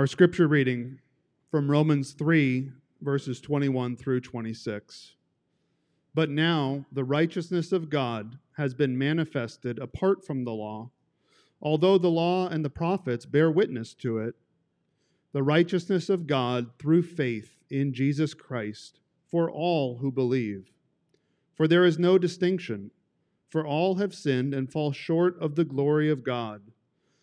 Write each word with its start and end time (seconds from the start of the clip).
Our 0.00 0.06
scripture 0.06 0.48
reading 0.48 0.98
from 1.50 1.70
Romans 1.70 2.12
3, 2.12 2.72
verses 3.02 3.38
21 3.38 3.98
through 3.98 4.20
26. 4.20 5.12
But 6.14 6.30
now 6.30 6.86
the 6.90 7.04
righteousness 7.04 7.70
of 7.70 7.90
God 7.90 8.38
has 8.56 8.72
been 8.72 8.96
manifested 8.96 9.78
apart 9.78 10.24
from 10.24 10.44
the 10.44 10.54
law, 10.54 10.90
although 11.60 11.98
the 11.98 12.08
law 12.08 12.48
and 12.48 12.64
the 12.64 12.70
prophets 12.70 13.26
bear 13.26 13.50
witness 13.50 13.92
to 13.96 14.16
it. 14.16 14.36
The 15.34 15.42
righteousness 15.42 16.08
of 16.08 16.26
God 16.26 16.70
through 16.78 17.02
faith 17.02 17.58
in 17.68 17.92
Jesus 17.92 18.32
Christ 18.32 19.00
for 19.30 19.50
all 19.50 19.98
who 19.98 20.10
believe. 20.10 20.72
For 21.52 21.68
there 21.68 21.84
is 21.84 21.98
no 21.98 22.16
distinction, 22.16 22.90
for 23.50 23.66
all 23.66 23.96
have 23.96 24.14
sinned 24.14 24.54
and 24.54 24.72
fall 24.72 24.92
short 24.92 25.38
of 25.38 25.56
the 25.56 25.66
glory 25.66 26.08
of 26.08 26.24
God 26.24 26.62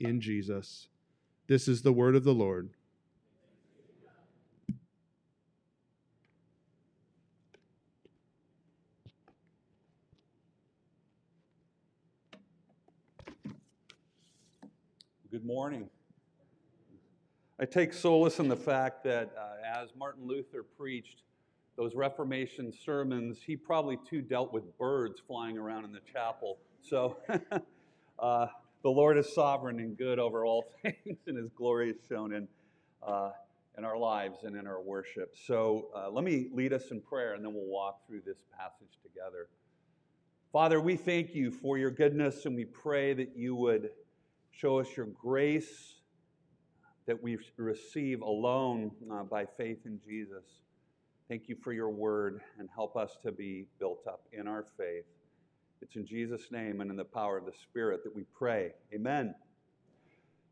in 0.00 0.20
Jesus. 0.20 0.88
This 1.46 1.68
is 1.68 1.82
the 1.82 1.92
word 1.92 2.16
of 2.16 2.24
the 2.24 2.34
Lord. 2.34 2.70
Good 15.30 15.44
morning. 15.44 15.88
I 17.60 17.64
take 17.64 17.92
solace 17.92 18.38
in 18.38 18.48
the 18.48 18.56
fact 18.56 19.04
that 19.04 19.34
uh, 19.38 19.82
as 19.82 19.90
Martin 19.96 20.26
Luther 20.26 20.62
preached 20.62 21.22
those 21.76 21.94
Reformation 21.94 22.72
sermons, 22.84 23.38
he 23.44 23.56
probably 23.56 23.98
too 24.08 24.22
dealt 24.22 24.52
with 24.52 24.76
birds 24.78 25.20
flying 25.26 25.58
around 25.58 25.84
in 25.84 25.92
the 25.92 26.00
chapel. 26.10 26.58
So 26.80 27.18
uh, 28.18 28.46
the 28.86 28.92
Lord 28.92 29.18
is 29.18 29.34
sovereign 29.34 29.80
and 29.80 29.98
good 29.98 30.20
over 30.20 30.44
all 30.46 30.64
things, 30.82 31.18
and 31.26 31.36
His 31.36 31.50
glory 31.56 31.90
is 31.90 31.96
shown 32.08 32.32
in, 32.32 32.46
uh, 33.04 33.30
in 33.76 33.84
our 33.84 33.98
lives 33.98 34.44
and 34.44 34.54
in 34.54 34.64
our 34.64 34.80
worship. 34.80 35.34
So 35.44 35.88
uh, 35.92 36.08
let 36.08 36.22
me 36.22 36.50
lead 36.52 36.72
us 36.72 36.92
in 36.92 37.00
prayer, 37.00 37.34
and 37.34 37.44
then 37.44 37.52
we'll 37.52 37.66
walk 37.66 38.06
through 38.06 38.20
this 38.24 38.38
passage 38.56 39.00
together. 39.02 39.48
Father, 40.52 40.80
we 40.80 40.94
thank 40.94 41.34
you 41.34 41.50
for 41.50 41.76
your 41.76 41.90
goodness, 41.90 42.46
and 42.46 42.54
we 42.54 42.64
pray 42.64 43.12
that 43.12 43.32
you 43.34 43.56
would 43.56 43.90
show 44.52 44.78
us 44.78 44.86
your 44.96 45.06
grace 45.06 45.94
that 47.06 47.20
we 47.20 47.38
receive 47.56 48.22
alone 48.22 48.92
uh, 49.10 49.24
by 49.24 49.46
faith 49.56 49.78
in 49.84 49.98
Jesus. 50.06 50.44
Thank 51.28 51.48
you 51.48 51.56
for 51.60 51.72
your 51.72 51.90
word, 51.90 52.40
and 52.60 52.68
help 52.72 52.96
us 52.96 53.18
to 53.24 53.32
be 53.32 53.66
built 53.80 54.06
up 54.06 54.28
in 54.32 54.46
our 54.46 54.64
faith. 54.78 55.06
It's 55.82 55.96
in 55.96 56.06
Jesus' 56.06 56.50
name 56.50 56.80
and 56.80 56.90
in 56.90 56.96
the 56.96 57.04
power 57.04 57.36
of 57.36 57.44
the 57.44 57.52
Spirit 57.52 58.02
that 58.04 58.14
we 58.14 58.24
pray. 58.36 58.72
Amen. 58.94 59.34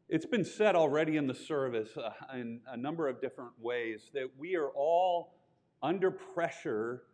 It's 0.08 0.26
been 0.26 0.44
said 0.44 0.76
already 0.76 1.16
in 1.16 1.26
the 1.26 1.34
service 1.34 1.96
uh, 1.96 2.10
in 2.34 2.60
a 2.68 2.76
number 2.76 3.08
of 3.08 3.20
different 3.20 3.52
ways 3.58 4.10
that 4.12 4.28
we 4.38 4.54
are 4.54 4.68
all 4.68 5.34
under 5.82 6.10
pressure 6.10 7.04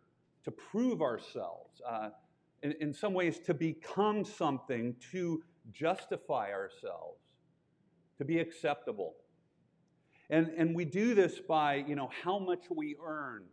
to 0.43 0.51
prove 0.51 1.01
ourselves, 1.01 1.81
uh, 1.89 2.09
in, 2.63 2.73
in 2.81 2.93
some 2.93 3.13
ways, 3.13 3.39
to 3.39 3.53
become 3.53 4.25
something, 4.25 4.95
to 5.11 5.41
justify 5.71 6.51
ourselves, 6.51 7.21
to 8.17 8.25
be 8.25 8.39
acceptable. 8.39 9.15
And, 10.29 10.51
and 10.57 10.75
we 10.75 10.85
do 10.85 11.15
this 11.15 11.39
by, 11.39 11.75
you 11.87 11.95
know, 11.95 12.09
how 12.23 12.39
much 12.39 12.65
we 12.69 12.95
earn, 13.03 13.43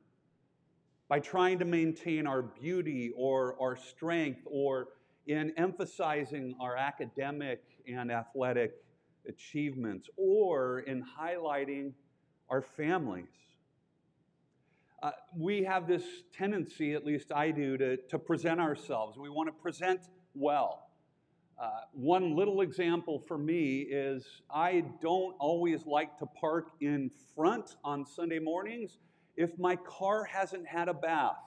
by 1.08 1.18
trying 1.18 1.58
to 1.58 1.64
maintain 1.64 2.26
our 2.26 2.42
beauty 2.42 3.12
or 3.16 3.56
our 3.60 3.76
strength 3.76 4.42
or 4.44 4.88
in 5.26 5.52
emphasizing 5.56 6.54
our 6.60 6.76
academic 6.76 7.62
and 7.86 8.10
athletic 8.10 8.72
achievements 9.26 10.08
or 10.16 10.80
in 10.80 11.02
highlighting 11.02 11.92
our 12.50 12.62
families. 12.62 13.26
Uh, 15.02 15.12
we 15.36 15.62
have 15.62 15.86
this 15.86 16.02
tendency, 16.36 16.92
at 16.94 17.06
least 17.06 17.30
I 17.32 17.52
do, 17.52 17.76
to, 17.78 17.96
to 18.08 18.18
present 18.18 18.60
ourselves. 18.60 19.16
We 19.16 19.30
want 19.30 19.48
to 19.48 19.62
present 19.62 20.00
well. 20.34 20.90
Uh, 21.60 21.70
one 21.92 22.36
little 22.36 22.60
example 22.60 23.22
for 23.26 23.38
me 23.38 23.80
is 23.80 24.24
I 24.50 24.84
don't 25.00 25.34
always 25.38 25.86
like 25.86 26.18
to 26.18 26.26
park 26.26 26.70
in 26.80 27.10
front 27.34 27.76
on 27.84 28.06
Sunday 28.06 28.38
mornings 28.38 28.98
if 29.38 29.56
my 29.56 29.76
car 29.76 30.24
hasn't 30.24 30.66
had 30.66 30.88
a 30.88 30.94
bath 30.94 31.38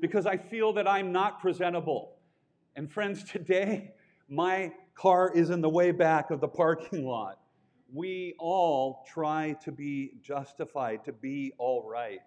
because 0.00 0.24
I 0.24 0.38
feel 0.38 0.72
that 0.72 0.88
I'm 0.88 1.12
not 1.12 1.40
presentable. 1.40 2.16
And 2.74 2.90
friends, 2.90 3.22
today 3.30 3.92
my 4.28 4.72
car 4.94 5.30
is 5.32 5.50
in 5.50 5.60
the 5.60 5.68
way 5.68 5.92
back 5.92 6.30
of 6.30 6.40
the 6.40 6.48
parking 6.48 7.06
lot. 7.06 7.38
We 7.92 8.34
all 8.38 9.04
try 9.06 9.56
to 9.62 9.70
be 9.70 10.12
justified, 10.22 11.04
to 11.04 11.12
be 11.12 11.52
all 11.58 11.86
right. 11.86 12.20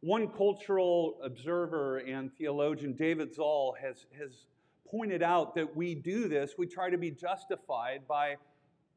One 0.00 0.28
cultural 0.28 1.18
observer 1.24 1.98
and 1.98 2.30
theologian, 2.36 2.92
David 2.92 3.34
Zahl, 3.34 3.74
has, 3.80 4.04
has 4.18 4.46
pointed 4.86 5.22
out 5.22 5.54
that 5.54 5.74
we 5.74 5.94
do 5.94 6.28
this, 6.28 6.52
we 6.58 6.66
try 6.66 6.90
to 6.90 6.98
be 6.98 7.10
justified 7.10 8.06
by 8.06 8.36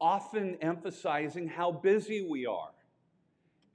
often 0.01 0.57
emphasizing 0.61 1.47
how 1.47 1.71
busy 1.71 2.27
we 2.29 2.45
are. 2.45 2.71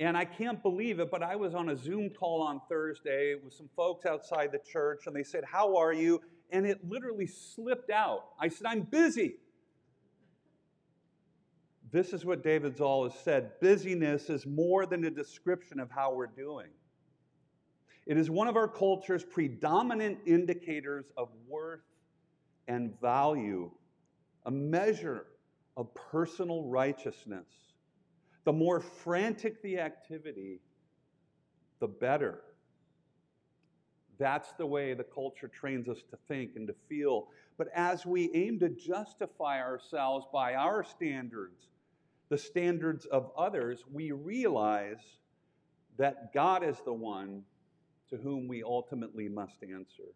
And 0.00 0.16
I 0.16 0.24
can't 0.24 0.62
believe 0.62 0.98
it, 0.98 1.10
but 1.10 1.22
I 1.22 1.36
was 1.36 1.54
on 1.54 1.68
a 1.68 1.76
Zoom 1.76 2.08
call 2.08 2.40
on 2.40 2.62
Thursday 2.70 3.34
with 3.34 3.52
some 3.52 3.68
folks 3.76 4.06
outside 4.06 4.50
the 4.50 4.58
church, 4.58 5.02
and 5.06 5.14
they 5.14 5.22
said, 5.22 5.44
How 5.44 5.76
are 5.76 5.92
you? 5.92 6.22
And 6.50 6.66
it 6.66 6.88
literally 6.88 7.26
slipped 7.26 7.90
out. 7.90 8.24
I 8.40 8.48
said, 8.48 8.66
I'm 8.66 8.80
busy. 8.80 9.34
This 11.92 12.14
is 12.14 12.24
what 12.24 12.42
David 12.42 12.78
Zahl 12.78 13.04
has 13.04 13.18
said 13.20 13.60
busyness 13.60 14.30
is 14.30 14.46
more 14.46 14.86
than 14.86 15.04
a 15.04 15.10
description 15.10 15.78
of 15.78 15.90
how 15.90 16.14
we're 16.14 16.28
doing. 16.28 16.68
It 18.06 18.16
is 18.16 18.30
one 18.30 18.48
of 18.48 18.56
our 18.56 18.68
culture's 18.68 19.22
predominant 19.22 20.18
indicators 20.24 21.04
of 21.16 21.28
worth 21.46 21.80
and 22.68 22.98
value, 23.00 23.70
a 24.46 24.50
measure 24.50 25.26
of 25.76 25.92
personal 25.94 26.64
righteousness. 26.64 27.69
The 28.44 28.52
more 28.52 28.80
frantic 28.80 29.62
the 29.62 29.78
activity, 29.78 30.60
the 31.78 31.88
better. 31.88 32.40
That's 34.18 34.52
the 34.52 34.66
way 34.66 34.94
the 34.94 35.04
culture 35.04 35.48
trains 35.48 35.88
us 35.88 36.02
to 36.10 36.18
think 36.28 36.52
and 36.56 36.66
to 36.68 36.74
feel. 36.88 37.28
But 37.56 37.68
as 37.74 38.04
we 38.06 38.30
aim 38.34 38.58
to 38.60 38.68
justify 38.68 39.60
ourselves 39.60 40.26
by 40.32 40.54
our 40.54 40.84
standards, 40.84 41.68
the 42.28 42.38
standards 42.38 43.06
of 43.06 43.30
others, 43.36 43.84
we 43.90 44.12
realize 44.12 45.18
that 45.98 46.32
God 46.32 46.62
is 46.62 46.76
the 46.84 46.92
one 46.92 47.42
to 48.10 48.16
whom 48.16 48.48
we 48.48 48.62
ultimately 48.62 49.28
must 49.28 49.62
answer. 49.62 50.14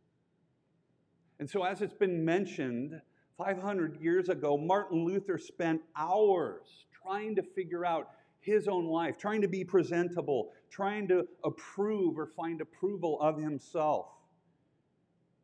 And 1.39 1.49
so, 1.49 1.65
as 1.65 1.83
it's 1.83 1.95
been 1.95 2.25
mentioned, 2.25 3.01
500 3.37 4.01
years 4.01 4.29
ago, 4.29 4.57
Martin 4.57 5.05
Luther 5.05 5.39
spent 5.39 5.83
hours 5.97 6.87
trying 7.05 7.37
to 7.37 7.43
figure 7.43 7.85
out 7.85 8.11
his 8.41 8.69
own 8.69 8.87
life, 8.87 9.17
trying 9.17 9.41
to 9.43 9.49
be 9.49 9.65
presentable, 9.65 10.53
trying 10.71 11.09
to 11.09 11.27
approve 11.45 12.19
or 12.19 12.27
find 12.37 12.61
approval 12.61 13.19
of 13.21 13.39
himself. 13.39 14.07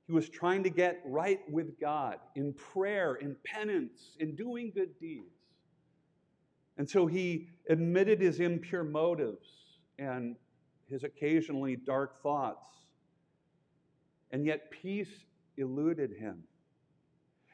He 0.06 0.12
was 0.12 0.28
trying 0.28 0.64
to 0.64 0.70
get 0.70 1.00
right 1.04 1.40
with 1.50 1.78
God 1.80 2.16
in 2.34 2.52
prayer, 2.52 3.14
in 3.14 3.36
penance, 3.44 4.16
in 4.18 4.34
doing 4.34 4.72
good 4.74 4.98
deeds. 5.00 5.36
And 6.76 6.88
so 6.88 7.06
he 7.06 7.48
admitted 7.68 8.20
his 8.20 8.40
impure 8.40 8.84
motives 8.84 9.46
and 9.98 10.36
his 10.88 11.04
occasionally 11.04 11.76
dark 11.76 12.22
thoughts. 12.22 12.66
And 14.32 14.44
yet 14.44 14.70
peace 14.70 15.24
eluded 15.56 16.12
him. 16.18 16.42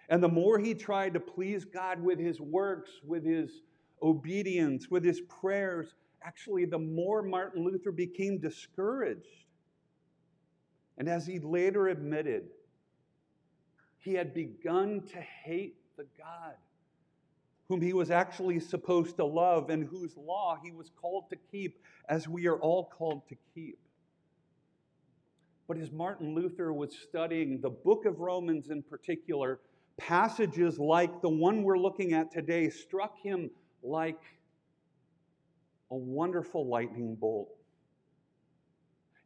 And 0.09 0.23
the 0.23 0.29
more 0.29 0.59
he 0.59 0.75
tried 0.75 1.15
to 1.15 1.21
please 1.21 1.65
God 1.65 2.03
with 2.03 2.19
his 2.19 2.41
works, 2.41 2.91
with 3.05 3.25
his 3.25 3.51
obedience, 4.03 4.91
with 4.91 5.05
his 5.05 5.21
prayers, 5.23 5.95
actually, 6.23 6.65
the 6.65 6.79
more 6.79 7.23
Martin 7.23 7.65
Luther 7.65 7.93
became 7.93 8.39
discouraged. 8.39 9.47
And 10.99 11.09
as 11.09 11.27
he 11.27 11.39
later 11.39 11.89
admitted, 11.89 12.45
he 13.99 14.15
had 14.15 14.33
begun 14.33 15.03
to 15.13 15.21
hate 15.21 15.77
the 15.97 16.07
God 16.19 16.55
whom 17.69 17.81
he 17.81 17.93
was 17.93 18.11
actually 18.11 18.61
supposed 18.61 19.17
to 19.17 19.25
love 19.25 19.71
and 19.71 19.85
whose 19.85 20.17
law 20.17 20.59
he 20.63 20.71
was 20.71 20.91
called 21.01 21.29
to 21.31 21.37
keep, 21.51 21.81
as 22.09 22.29
we 22.29 22.47
are 22.47 22.59
all 22.59 22.85
called 22.97 23.23
to 23.29 23.37
keep. 23.55 23.79
But 25.67 25.79
as 25.79 25.91
Martin 25.91 26.35
Luther 26.35 26.73
was 26.73 26.97
studying 26.97 27.61
the 27.61 27.71
book 27.71 28.05
of 28.07 28.21
Romans 28.21 28.71
in 28.71 28.83
particular, 28.83 29.59
passages 29.97 30.79
like 30.79 31.21
the 31.23 31.29
one 31.29 31.65
we're 31.65 31.79
looking 31.79 32.13
at 32.13 32.31
today 32.31 32.71
struck 32.71 33.19
him 33.21 33.51
like 33.83 34.21
a 35.91 35.97
wonderful 35.97 36.67
lightning 36.67 37.15
bolt. 37.15 37.55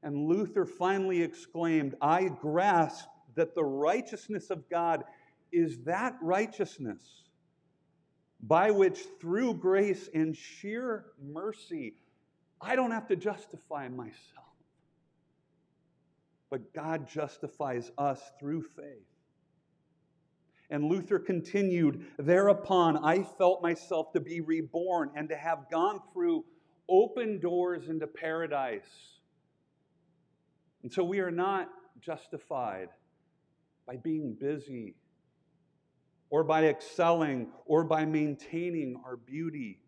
And 0.03 0.27
Luther 0.27 0.65
finally 0.65 1.23
exclaimed, 1.23 1.95
I 2.01 2.29
grasp 2.29 3.09
that 3.35 3.55
the 3.55 3.65
righteousness 3.65 4.51
of 4.51 4.69
God 4.69 5.05
is 5.53 5.79
that 5.85 6.17
righteousness 6.23 7.03
by 8.43 8.71
which, 8.71 9.01
through 9.21 9.55
grace 9.55 10.09
and 10.15 10.35
sheer 10.35 11.07
mercy, 11.23 11.95
I 12.61 12.77
don't 12.77 12.91
have 12.91 13.09
to 13.09 13.17
justify 13.17 13.89
myself. 13.89 14.15
But 16.49 16.73
God 16.73 17.09
justifies 17.09 17.91
us 17.99 18.21
through 18.41 18.63
faith. 18.63 19.07
And 20.71 20.85
Luther 20.85 21.19
continued, 21.19 22.07
Thereupon 22.19 22.97
I 22.99 23.23
felt 23.23 23.61
myself 23.63 24.13
to 24.13 24.21
be 24.21 24.41
reborn 24.41 25.11
and 25.17 25.29
to 25.29 25.37
have 25.37 25.69
gone 25.71 26.01
through 26.13 26.45
open 26.89 27.41
doors 27.41 27.89
into 27.89 28.07
paradise. 28.07 29.19
And 30.83 30.93
so 30.93 31.03
we 31.03 31.21
are 31.21 31.31
not 31.31 31.69
justified 32.01 32.89
by 33.87 33.97
being 33.97 34.37
busy 34.39 34.95
or 36.31 36.45
by 36.45 36.67
excelling 36.67 37.49
or 37.67 37.83
by 37.85 38.05
maintaining 38.05 39.01
our 39.05 39.17
beauty 39.17 39.81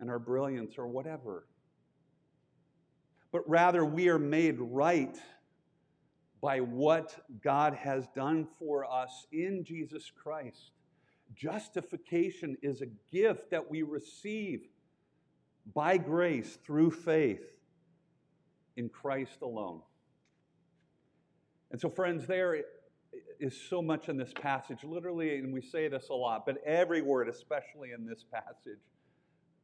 and 0.00 0.10
our 0.10 0.18
brilliance 0.18 0.74
or 0.76 0.86
whatever. 0.86 1.46
But 3.32 3.48
rather, 3.48 3.84
we 3.84 4.08
are 4.08 4.18
made 4.18 4.56
right 4.58 5.16
by 6.40 6.60
what 6.60 7.16
God 7.42 7.74
has 7.74 8.06
done 8.14 8.46
for 8.58 8.84
us 8.84 9.26
in 9.32 9.64
Jesus 9.64 10.10
Christ. 10.10 10.72
Justification 11.34 12.56
is 12.62 12.80
a 12.80 12.86
gift 13.12 13.50
that 13.50 13.70
we 13.70 13.82
receive 13.82 14.62
by 15.74 15.96
grace 15.96 16.58
through 16.64 16.90
faith 16.90 17.44
in 18.76 18.88
Christ 18.88 19.42
alone. 19.42 19.82
And 21.70 21.80
so, 21.80 21.90
friends, 21.90 22.26
there 22.26 22.62
is 23.38 23.60
so 23.68 23.82
much 23.82 24.08
in 24.08 24.16
this 24.16 24.32
passage. 24.40 24.84
Literally, 24.84 25.38
and 25.38 25.52
we 25.52 25.60
say 25.60 25.88
this 25.88 26.08
a 26.08 26.14
lot, 26.14 26.46
but 26.46 26.62
every 26.64 27.02
word, 27.02 27.28
especially 27.28 27.90
in 27.92 28.06
this 28.06 28.24
passage, 28.32 28.80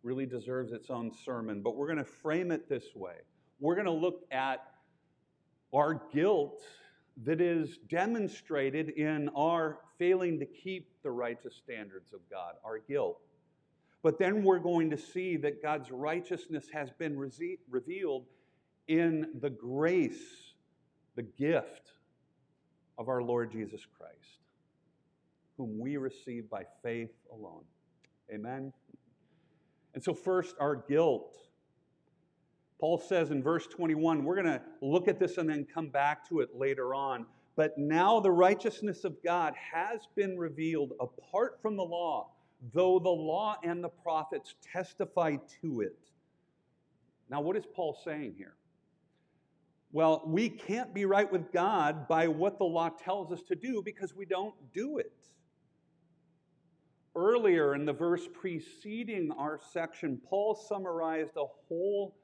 really 0.02 0.26
deserves 0.26 0.72
its 0.72 0.90
own 0.90 1.10
sermon. 1.24 1.62
But 1.62 1.76
we're 1.76 1.86
going 1.86 1.98
to 1.98 2.04
frame 2.04 2.50
it 2.50 2.68
this 2.68 2.94
way 2.94 3.14
we're 3.60 3.74
going 3.74 3.86
to 3.86 3.92
look 3.92 4.24
at 4.30 4.58
our 5.74 6.00
guilt 6.12 6.62
that 7.24 7.40
is 7.40 7.78
demonstrated 7.88 8.90
in 8.90 9.28
our 9.36 9.78
failing 9.98 10.38
to 10.38 10.46
keep 10.46 10.88
the 11.02 11.10
righteous 11.10 11.54
standards 11.54 12.12
of 12.12 12.20
God, 12.30 12.54
our 12.64 12.78
guilt. 12.78 13.20
But 14.02 14.18
then 14.18 14.42
we're 14.42 14.58
going 14.58 14.90
to 14.90 14.98
see 14.98 15.36
that 15.38 15.62
God's 15.62 15.90
righteousness 15.90 16.66
has 16.72 16.90
been 16.98 17.18
re- 17.18 17.58
revealed 17.70 18.26
in 18.88 19.28
the 19.40 19.50
grace, 19.50 20.52
the 21.16 21.22
gift 21.22 21.92
of 22.98 23.08
our 23.08 23.22
Lord 23.22 23.50
Jesus 23.50 23.80
Christ, 23.96 24.40
whom 25.56 25.78
we 25.78 25.96
receive 25.96 26.50
by 26.50 26.64
faith 26.82 27.12
alone. 27.32 27.64
Amen? 28.32 28.72
And 29.94 30.02
so, 30.02 30.12
first, 30.12 30.56
our 30.60 30.76
guilt. 30.76 31.38
Paul 32.80 32.98
says 32.98 33.30
in 33.30 33.42
verse 33.42 33.66
21, 33.66 34.24
we're 34.24 34.34
going 34.34 34.46
to 34.46 34.62
look 34.82 35.08
at 35.08 35.18
this 35.18 35.38
and 35.38 35.48
then 35.48 35.66
come 35.72 35.88
back 35.88 36.28
to 36.28 36.40
it 36.40 36.50
later 36.54 36.94
on. 36.94 37.26
But 37.56 37.78
now 37.78 38.20
the 38.20 38.30
righteousness 38.30 39.04
of 39.04 39.16
God 39.22 39.54
has 39.72 40.08
been 40.16 40.36
revealed 40.36 40.92
apart 41.00 41.58
from 41.62 41.76
the 41.76 41.84
law, 41.84 42.30
though 42.72 42.98
the 42.98 43.08
law 43.08 43.56
and 43.62 43.82
the 43.82 43.88
prophets 43.88 44.54
testify 44.72 45.36
to 45.62 45.80
it. 45.82 45.98
Now, 47.30 47.40
what 47.40 47.56
is 47.56 47.64
Paul 47.74 47.98
saying 48.04 48.34
here? 48.36 48.54
Well, 49.92 50.24
we 50.26 50.48
can't 50.48 50.92
be 50.92 51.04
right 51.04 51.30
with 51.30 51.52
God 51.52 52.08
by 52.08 52.26
what 52.26 52.58
the 52.58 52.64
law 52.64 52.88
tells 52.88 53.30
us 53.30 53.42
to 53.44 53.54
do 53.54 53.80
because 53.80 54.12
we 54.12 54.26
don't 54.26 54.54
do 54.72 54.98
it. 54.98 55.12
Earlier 57.14 57.76
in 57.76 57.84
the 57.84 57.92
verse 57.92 58.28
preceding 58.32 59.30
our 59.30 59.60
section, 59.72 60.20
Paul 60.28 60.56
summarized 60.56 61.36
a 61.36 61.44
whole, 61.68 62.16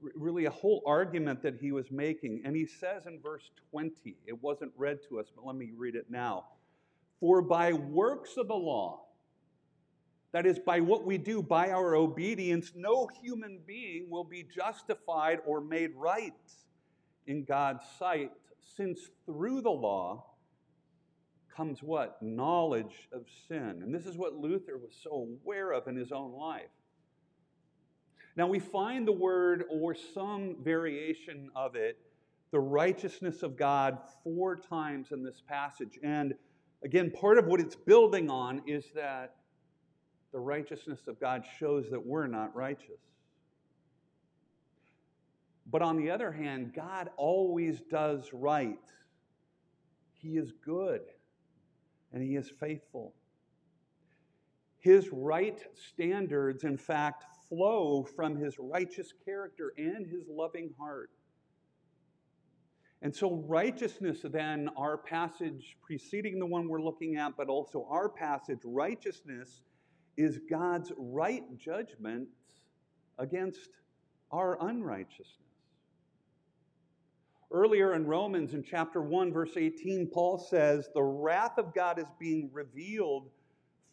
really 0.00 0.44
a 0.44 0.50
whole 0.50 0.82
argument 0.86 1.42
that 1.42 1.58
he 1.60 1.72
was 1.72 1.90
making. 1.90 2.42
And 2.44 2.54
he 2.54 2.66
says 2.66 3.06
in 3.06 3.20
verse 3.20 3.50
20, 3.70 4.16
it 4.26 4.42
wasn't 4.42 4.72
read 4.76 4.98
to 5.08 5.20
us, 5.20 5.26
but 5.34 5.46
let 5.46 5.56
me 5.56 5.72
read 5.76 5.94
it 5.94 6.06
now. 6.10 6.44
For 7.20 7.40
by 7.42 7.72
works 7.72 8.36
of 8.36 8.48
the 8.48 8.54
law, 8.54 9.00
that 10.32 10.46
is, 10.46 10.58
by 10.58 10.80
what 10.80 11.06
we 11.06 11.16
do, 11.16 11.42
by 11.42 11.70
our 11.70 11.94
obedience, 11.94 12.72
no 12.74 13.08
human 13.22 13.60
being 13.64 14.10
will 14.10 14.24
be 14.24 14.42
justified 14.42 15.38
or 15.46 15.60
made 15.60 15.92
right 15.94 16.34
in 17.26 17.44
God's 17.44 17.84
sight, 17.98 18.32
since 18.76 18.98
through 19.26 19.60
the 19.60 19.70
law 19.70 20.24
comes 21.56 21.82
what? 21.82 22.20
Knowledge 22.20 23.08
of 23.12 23.26
sin. 23.46 23.80
And 23.82 23.94
this 23.94 24.06
is 24.06 24.16
what 24.16 24.34
Luther 24.34 24.76
was 24.76 24.92
so 25.02 25.28
aware 25.44 25.70
of 25.72 25.86
in 25.86 25.96
his 25.96 26.10
own 26.10 26.32
life. 26.32 26.62
Now 28.36 28.46
we 28.48 28.58
find 28.58 29.06
the 29.06 29.12
word 29.12 29.64
or 29.70 29.94
some 29.94 30.56
variation 30.62 31.50
of 31.54 31.76
it, 31.76 31.98
the 32.50 32.60
righteousness 32.60 33.42
of 33.42 33.56
God, 33.56 33.98
four 34.22 34.56
times 34.56 35.12
in 35.12 35.22
this 35.22 35.42
passage. 35.46 35.98
And 36.02 36.34
again, 36.84 37.10
part 37.10 37.38
of 37.38 37.46
what 37.46 37.60
it's 37.60 37.76
building 37.76 38.30
on 38.30 38.62
is 38.66 38.84
that 38.94 39.36
the 40.32 40.40
righteousness 40.40 41.00
of 41.06 41.20
God 41.20 41.44
shows 41.58 41.90
that 41.90 42.04
we're 42.04 42.26
not 42.26 42.54
righteous. 42.56 43.00
But 45.70 45.82
on 45.82 45.96
the 45.96 46.10
other 46.10 46.32
hand, 46.32 46.72
God 46.74 47.10
always 47.16 47.80
does 47.90 48.30
right. 48.32 48.78
He 50.12 50.36
is 50.36 50.52
good 50.64 51.02
and 52.12 52.22
He 52.22 52.36
is 52.36 52.50
faithful. 52.60 53.14
His 54.78 55.08
right 55.10 55.60
standards, 55.92 56.64
in 56.64 56.76
fact, 56.76 57.24
flow 57.54 58.04
from 58.16 58.36
His 58.36 58.56
righteous 58.58 59.12
character 59.24 59.72
and 59.76 60.06
His 60.06 60.24
loving 60.28 60.70
heart. 60.78 61.10
And 63.02 63.14
so, 63.14 63.44
righteousness, 63.46 64.20
then, 64.24 64.70
our 64.76 64.96
passage 64.96 65.76
preceding 65.82 66.38
the 66.38 66.46
one 66.46 66.68
we're 66.68 66.80
looking 66.80 67.16
at, 67.16 67.36
but 67.36 67.48
also 67.48 67.86
our 67.90 68.08
passage, 68.08 68.60
righteousness 68.64 69.60
is 70.16 70.40
God's 70.48 70.90
right 70.96 71.44
judgment 71.58 72.28
against 73.18 73.68
our 74.30 74.56
unrighteousness. 74.66 75.38
Earlier 77.52 77.94
in 77.94 78.06
Romans, 78.06 78.54
in 78.54 78.64
chapter 78.64 79.02
1, 79.02 79.32
verse 79.32 79.56
18, 79.56 80.08
Paul 80.12 80.38
says, 80.38 80.88
The 80.94 81.02
wrath 81.02 81.58
of 81.58 81.74
God 81.74 81.98
is 81.98 82.06
being 82.18 82.48
revealed 82.52 83.28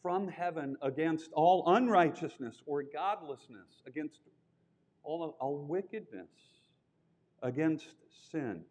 from 0.01 0.27
heaven 0.27 0.75
against 0.81 1.31
all 1.34 1.63
unrighteousness 1.75 2.62
or 2.65 2.84
godlessness, 2.84 3.81
against 3.86 4.20
all, 5.03 5.36
all 5.39 5.65
wickedness, 5.67 6.29
against 7.43 7.96
sin. 8.31 8.62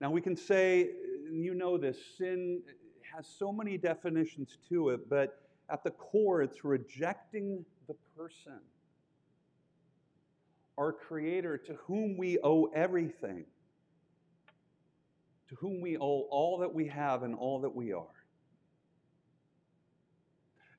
Now, 0.00 0.10
we 0.10 0.20
can 0.20 0.36
say, 0.36 0.90
you 1.30 1.54
know 1.54 1.78
this, 1.78 1.96
sin 2.18 2.62
has 3.14 3.26
so 3.38 3.52
many 3.52 3.78
definitions 3.78 4.58
to 4.68 4.90
it, 4.90 5.08
but 5.08 5.40
at 5.70 5.84
the 5.84 5.90
core, 5.90 6.42
it's 6.42 6.64
rejecting 6.64 7.64
the 7.86 7.94
person 8.16 8.60
our 10.78 10.92
Creator, 10.92 11.58
to 11.58 11.74
whom 11.86 12.16
we 12.16 12.38
owe 12.42 12.64
everything, 12.74 13.44
to 15.48 15.54
whom 15.56 15.80
we 15.80 15.96
owe 15.98 16.26
all 16.30 16.58
that 16.58 16.72
we 16.72 16.88
have 16.88 17.22
and 17.22 17.34
all 17.34 17.60
that 17.60 17.74
we 17.74 17.92
are. 17.92 18.06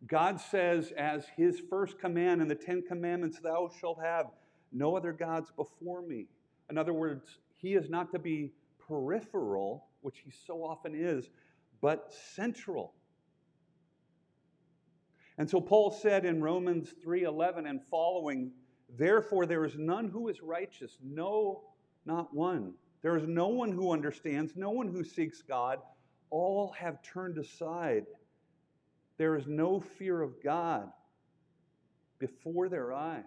God 0.07 0.39
says, 0.39 0.91
as 0.97 1.25
His 1.37 1.61
first 1.69 1.99
command 1.99 2.41
in 2.41 2.47
the 2.47 2.55
Ten 2.55 2.81
Commandments, 2.81 3.39
Thou 3.39 3.69
shalt 3.79 3.99
have 4.03 4.27
no 4.71 4.97
other 4.97 5.13
gods 5.13 5.51
before 5.55 6.01
me. 6.01 6.27
In 6.69 6.77
other 6.77 6.93
words, 6.93 7.39
He 7.55 7.75
is 7.75 7.89
not 7.89 8.11
to 8.11 8.19
be 8.19 8.51
peripheral, 8.79 9.87
which 10.01 10.19
He 10.25 10.31
so 10.31 10.63
often 10.63 10.93
is, 10.95 11.29
but 11.81 12.13
central. 12.35 12.93
And 15.37 15.49
so 15.49 15.59
Paul 15.59 15.91
said 15.91 16.25
in 16.25 16.41
Romans 16.41 16.93
3:11 17.03 17.67
and 17.67 17.81
following 17.83 18.51
Therefore, 18.95 19.45
there 19.45 19.65
is 19.65 19.75
none 19.77 20.07
who 20.07 20.27
is 20.27 20.41
righteous, 20.41 20.97
no, 21.01 21.63
not 22.05 22.33
one. 22.33 22.73
There 23.01 23.17
is 23.17 23.27
no 23.27 23.47
one 23.47 23.71
who 23.71 23.91
understands, 23.91 24.55
no 24.55 24.69
one 24.69 24.87
who 24.87 25.03
seeks 25.03 25.41
God. 25.41 25.79
All 26.29 26.71
have 26.73 27.01
turned 27.01 27.37
aside. 27.37 28.05
There 29.17 29.35
is 29.35 29.45
no 29.47 29.79
fear 29.79 30.21
of 30.21 30.43
God 30.43 30.89
before 32.19 32.69
their 32.69 32.93
eyes. 32.93 33.23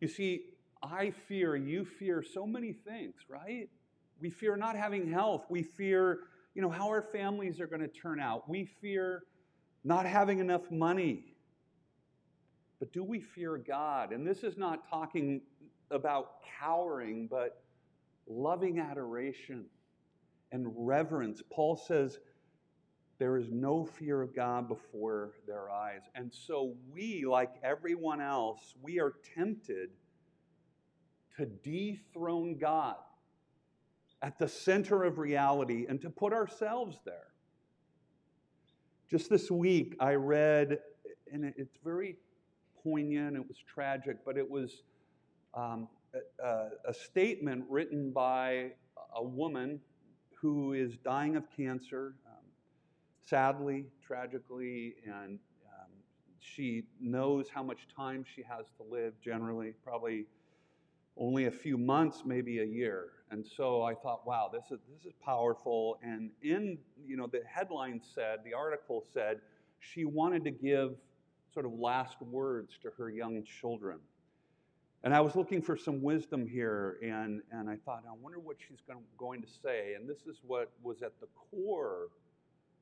You 0.00 0.08
see, 0.08 0.42
I 0.82 1.10
fear, 1.10 1.56
you 1.56 1.84
fear 1.84 2.22
so 2.22 2.46
many 2.46 2.72
things, 2.72 3.14
right? 3.28 3.68
We 4.20 4.30
fear 4.30 4.56
not 4.56 4.76
having 4.76 5.12
health. 5.12 5.44
We 5.48 5.62
fear, 5.62 6.20
you 6.54 6.62
know, 6.62 6.70
how 6.70 6.88
our 6.88 7.02
families 7.02 7.60
are 7.60 7.66
going 7.66 7.80
to 7.80 7.88
turn 7.88 8.20
out. 8.20 8.48
We 8.48 8.64
fear 8.80 9.22
not 9.84 10.06
having 10.06 10.38
enough 10.38 10.70
money. 10.70 11.24
But 12.78 12.92
do 12.92 13.02
we 13.02 13.20
fear 13.20 13.58
God? 13.58 14.12
And 14.12 14.26
this 14.26 14.44
is 14.44 14.56
not 14.56 14.88
talking 14.88 15.40
about 15.90 16.42
cowering, 16.60 17.28
but 17.28 17.62
loving 18.28 18.78
adoration 18.78 19.64
and 20.52 20.66
reverence. 20.76 21.42
Paul 21.50 21.76
says, 21.76 22.18
there 23.18 23.36
is 23.36 23.48
no 23.50 23.84
fear 23.84 24.22
of 24.22 24.34
God 24.34 24.68
before 24.68 25.30
their 25.46 25.70
eyes. 25.70 26.02
And 26.14 26.32
so 26.32 26.74
we, 26.92 27.24
like 27.26 27.50
everyone 27.64 28.20
else, 28.20 28.74
we 28.80 29.00
are 29.00 29.14
tempted 29.34 29.90
to 31.36 31.46
dethrone 31.46 32.58
God 32.58 32.96
at 34.22 34.38
the 34.38 34.48
center 34.48 35.04
of 35.04 35.18
reality 35.18 35.86
and 35.88 36.00
to 36.02 36.10
put 36.10 36.32
ourselves 36.32 36.98
there. 37.04 37.28
Just 39.10 39.30
this 39.30 39.50
week, 39.50 39.96
I 40.00 40.14
read, 40.14 40.78
and 41.32 41.52
it's 41.56 41.78
very 41.82 42.16
poignant, 42.82 43.36
it 43.36 43.46
was 43.48 43.56
tragic, 43.66 44.18
but 44.24 44.36
it 44.36 44.48
was 44.48 44.82
um, 45.54 45.88
a, 46.44 46.68
a 46.86 46.94
statement 46.94 47.64
written 47.68 48.12
by 48.12 48.72
a 49.16 49.22
woman 49.22 49.80
who 50.40 50.72
is 50.72 50.96
dying 50.98 51.36
of 51.36 51.44
cancer 51.56 52.14
sadly, 53.28 53.86
tragically, 54.06 54.94
and 55.04 55.38
um, 55.66 55.90
she 56.38 56.84
knows 57.00 57.48
how 57.52 57.62
much 57.62 57.86
time 57.94 58.24
she 58.24 58.42
has 58.42 58.66
to 58.76 58.82
live 58.90 59.12
generally, 59.22 59.72
probably 59.84 60.26
only 61.16 61.46
a 61.46 61.50
few 61.50 61.76
months, 61.76 62.22
maybe 62.24 62.60
a 62.60 62.64
year. 62.64 63.08
And 63.30 63.44
so 63.44 63.82
I 63.82 63.94
thought, 63.94 64.26
wow, 64.26 64.50
this 64.52 64.64
is, 64.70 64.78
this 64.94 65.04
is 65.04 65.12
powerful. 65.24 65.98
And 66.02 66.30
in, 66.42 66.78
you 67.04 67.16
know, 67.16 67.26
the 67.26 67.42
headline 67.46 68.00
said, 68.14 68.38
the 68.44 68.54
article 68.54 69.04
said, 69.12 69.40
she 69.80 70.04
wanted 70.04 70.44
to 70.44 70.50
give 70.50 70.94
sort 71.52 71.66
of 71.66 71.72
last 71.72 72.20
words 72.22 72.78
to 72.82 72.90
her 72.96 73.10
young 73.10 73.42
children. 73.44 73.98
And 75.04 75.14
I 75.14 75.20
was 75.20 75.36
looking 75.36 75.62
for 75.62 75.76
some 75.76 76.02
wisdom 76.02 76.46
here, 76.46 76.98
and, 77.02 77.40
and 77.52 77.70
I 77.70 77.76
thought, 77.84 78.02
I 78.08 78.12
wonder 78.20 78.38
what 78.40 78.56
she's 78.58 78.80
going, 78.86 79.04
going 79.16 79.42
to 79.42 79.48
say. 79.48 79.94
And 79.94 80.08
this 80.08 80.26
is 80.26 80.40
what 80.44 80.70
was 80.82 81.02
at 81.02 81.12
the 81.20 81.28
core 81.50 82.08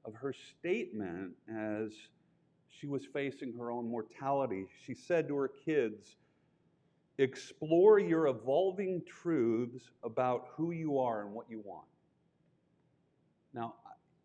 of 0.07 0.15
her 0.15 0.33
statement 0.33 1.33
as 1.53 1.93
she 2.69 2.87
was 2.87 3.05
facing 3.05 3.53
her 3.55 3.71
own 3.71 3.89
mortality. 3.89 4.67
She 4.85 4.95
said 4.95 5.29
to 5.29 5.37
her 5.37 5.49
kids, 5.49 6.17
Explore 7.19 7.99
your 7.99 8.27
evolving 8.27 9.03
truths 9.07 9.89
about 10.05 10.49
who 10.55 10.73
you 10.73 10.99
are 10.99 11.23
and 11.23 11.33
what 11.33 11.47
you 11.49 11.63
want. 11.65 11.87
Now, 13.55 13.75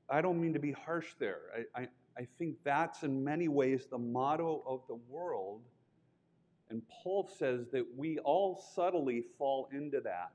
I 0.10 0.22
don't 0.22 0.42
mean 0.42 0.54
to 0.54 0.60
be 0.60 0.74
harsh 0.74 1.14
there. 1.18 1.40
I, 1.76 1.82
I, 1.82 1.88
I 2.18 2.28
think 2.38 2.58
that's 2.66 3.04
in 3.04 3.24
many 3.24 3.48
ways 3.48 3.88
the 3.90 3.98
motto 3.98 4.62
of 4.68 4.82
the 4.90 5.00
world. 5.10 5.62
And 6.70 6.82
Paul 6.90 7.30
says 7.40 7.68
that 7.72 7.86
we 7.96 8.20
all 8.20 8.62
subtly 8.76 9.24
fall 9.38 9.70
into 9.72 10.02
that. 10.02 10.32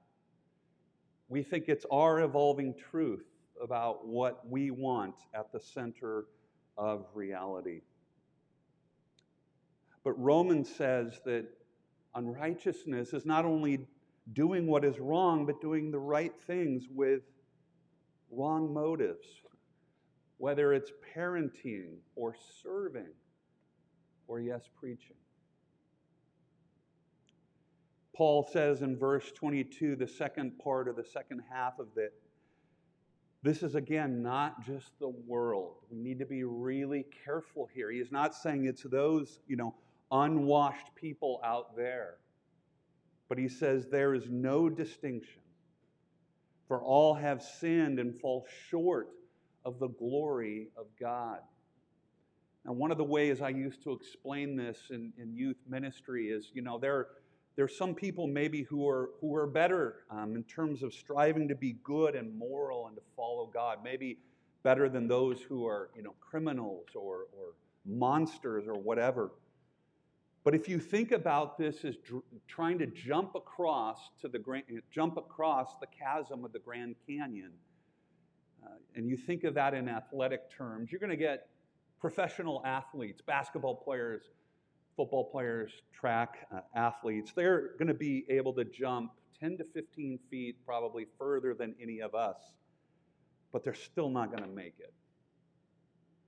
We 1.29 1.43
think 1.43 1.65
it's 1.69 1.85
our 1.91 2.21
evolving 2.21 2.75
truth 2.91 3.27
about 3.63 4.07
what 4.07 4.49
we 4.49 4.71
want 4.71 5.15
at 5.35 5.53
the 5.53 5.61
center 5.61 6.27
of 6.77 7.07
reality. 7.15 7.81
But 10.05 10.13
Romans 10.23 10.73
says 10.73 11.21
that 11.25 11.47
unrighteousness 12.15 13.13
is 13.13 13.27
not 13.27 13.45
only 13.45 13.87
doing 14.33 14.67
what 14.67 14.85
is 14.85 14.99
wrong, 14.99 15.47
but 15.47 15.61
doing 15.61 15.91
the 15.91 15.99
right 15.99 16.33
things 16.47 16.85
with 16.91 17.23
wrong 18.31 18.73
motives, 18.73 19.27
whether 20.39 20.73
it's 20.73 20.93
parenting 21.15 21.97
or 22.15 22.35
serving 22.63 23.13
or, 24.29 24.41
yes, 24.41 24.69
preaching. 24.79 25.17
Paul 28.15 28.49
says 28.51 28.83
in 28.83 28.99
verse 28.99 29.31
22, 29.33 29.95
the 29.97 30.09
second 30.09 30.59
part 30.59 30.89
of 30.89 30.97
the 30.97 31.05
second 31.05 31.43
half 31.53 31.79
of 31.79 31.89
it, 31.97 32.15
this 33.43 33.63
is, 33.63 33.75
again, 33.75 34.23
not 34.23 34.65
just 34.65 34.99
the 34.99 35.09
world. 35.09 35.77
We 35.91 35.99
need 35.99 36.19
to 36.19 36.27
be 36.27 36.45
really 36.45 37.07
careful 37.25 37.69
here. 37.73 37.91
He 37.91 37.99
is 37.99 38.11
not 38.11 38.35
saying 38.35 38.65
it's 38.65 38.83
those, 38.83 39.41
you 39.47 39.57
know, 39.57 39.75
unwashed 40.11 40.95
people 40.95 41.41
out 41.45 41.77
there. 41.77 42.17
But 43.29 43.39
he 43.39 43.49
says 43.49 43.87
there 43.87 44.15
is 44.15 44.29
no 44.29 44.69
distinction. 44.69 45.43
For 46.69 46.83
all 46.83 47.15
have 47.15 47.43
sinned 47.43 48.01
and 48.01 48.19
fall 48.19 48.47
short 48.69 49.09
of 49.65 49.79
the 49.79 49.89
glory 49.89 50.69
of 50.77 50.87
God. 50.99 51.39
Now, 52.65 52.73
one 52.73 52.91
of 52.91 52.99
the 52.99 53.05
ways 53.05 53.41
I 53.41 53.51
used 53.51 53.85
to 53.85 53.93
explain 53.93 54.57
this 54.57 54.79
in, 54.91 55.13
in 55.19 55.37
youth 55.37 55.59
ministry 55.69 56.29
is, 56.29 56.51
you 56.53 56.63
know, 56.63 56.79
there 56.79 57.07
there's 57.57 57.77
some 57.77 57.95
people 57.95 58.27
maybe 58.27 58.63
who 58.63 58.87
are 58.89 59.11
who 59.21 59.35
are 59.35 59.47
better 59.47 60.05
um, 60.11 60.37
in 60.37 60.45
terms 60.45 60.83
of 60.83 60.93
striving 60.93 61.49
to 61.49 61.55
be 61.55 61.77
good 61.83 62.15
and 62.15 62.37
moral 62.39 62.87
and 62.87 62.97
to 62.97 63.03
follow 63.17 63.51
God. 63.53 63.79
Maybe 63.83 64.19
better 64.63 64.89
than 64.89 65.09
those 65.09 65.41
who 65.41 65.67
are 65.67 65.91
you 65.97 66.03
know 66.03 66.15
criminals 66.21 66.89
or 66.95 67.27
or 67.33 67.55
monsters 67.87 68.65
or 68.67 68.75
whatever. 68.75 69.31
But 70.45 70.55
if 70.55 70.69
you 70.69 70.79
think 70.79 71.11
about 71.11 71.59
this 71.59 71.85
as 71.85 71.97
dr- 71.97 72.23
trying 72.47 72.79
to 72.79 72.87
jump 72.87 73.35
across 73.35 74.11
to 74.21 74.29
the 74.29 74.39
grand, 74.39 74.65
jump 74.93 75.17
across 75.17 75.75
the 75.81 75.87
chasm 75.87 76.45
of 76.45 76.53
the 76.53 76.61
Grand 76.61 76.95
Canyon, 77.07 77.51
uh, 78.65 78.69
and 78.95 79.09
you 79.09 79.17
think 79.17 79.45
of 79.45 79.55
that 79.55 79.75
in 79.75 79.89
athletic 79.89 80.51
terms, 80.51 80.93
you're 80.93 81.01
going 81.01 81.11
to 81.11 81.17
get 81.17 81.49
professional 82.01 82.63
athletes, 82.65 83.21
basketball 83.21 83.75
players, 83.75 84.23
football 84.97 85.25
players, 85.25 85.71
track 85.93 86.47
uh, 86.55 86.61
athletes, 86.75 87.33
they're 87.35 87.71
going 87.79 87.89
to 87.89 87.95
be 87.95 88.25
able 88.29 88.53
to 88.55 88.65
jump 88.65 89.13
10 89.41 89.59
to 89.59 89.65
15 89.75 90.19
feet, 90.31 90.57
probably 90.65 91.07
further 91.19 91.55
than 91.55 91.75
any 91.81 92.01
of 92.01 92.15
us, 92.15 92.37
but 93.53 93.63
they're 93.63 93.75
still 93.75 94.09
not 94.09 94.31
going 94.31 94.43
to 94.43 94.55
make 94.55 94.75
it. 94.79 94.93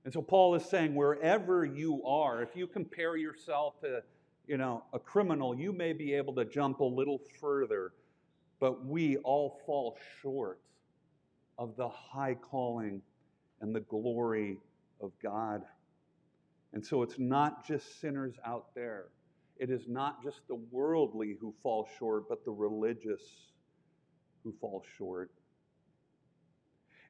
And 0.05 0.13
so 0.13 0.21
Paul 0.21 0.55
is 0.55 0.63
saying, 0.65 0.95
wherever 0.95 1.65
you 1.65 2.03
are, 2.05 2.41
if 2.41 2.55
you 2.55 2.67
compare 2.67 3.17
yourself 3.17 3.79
to, 3.81 4.01
you 4.47 4.57
know, 4.57 4.83
a 4.93 4.99
criminal, 4.99 5.55
you 5.55 5.73
may 5.73 5.93
be 5.93 6.13
able 6.13 6.33
to 6.35 6.45
jump 6.45 6.79
a 6.79 6.85
little 6.85 7.19
further, 7.39 7.91
but 8.59 8.85
we 8.85 9.17
all 9.17 9.59
fall 9.65 9.97
short 10.21 10.59
of 11.57 11.75
the 11.75 11.89
high 11.89 12.35
calling 12.35 13.01
and 13.61 13.75
the 13.75 13.81
glory 13.81 14.57
of 15.01 15.11
God. 15.21 15.63
And 16.73 16.85
so 16.85 17.01
it's 17.01 17.17
not 17.17 17.65
just 17.65 17.99
sinners 17.99 18.35
out 18.45 18.75
there. 18.75 19.05
It 19.57 19.69
is 19.69 19.87
not 19.87 20.23
just 20.23 20.41
the 20.47 20.55
worldly 20.55 21.35
who 21.39 21.53
fall 21.63 21.87
short, 21.97 22.29
but 22.29 22.45
the 22.45 22.51
religious 22.51 23.21
who 24.43 24.53
fall 24.61 24.83
short. 24.97 25.31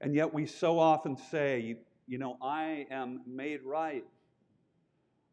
And 0.02 0.16
yet 0.16 0.34
we 0.34 0.46
so 0.46 0.80
often 0.80 1.18
say, 1.18 1.78
you 2.08 2.18
know, 2.18 2.38
I 2.42 2.88
am 2.90 3.22
made 3.28 3.62
right. 3.64 4.06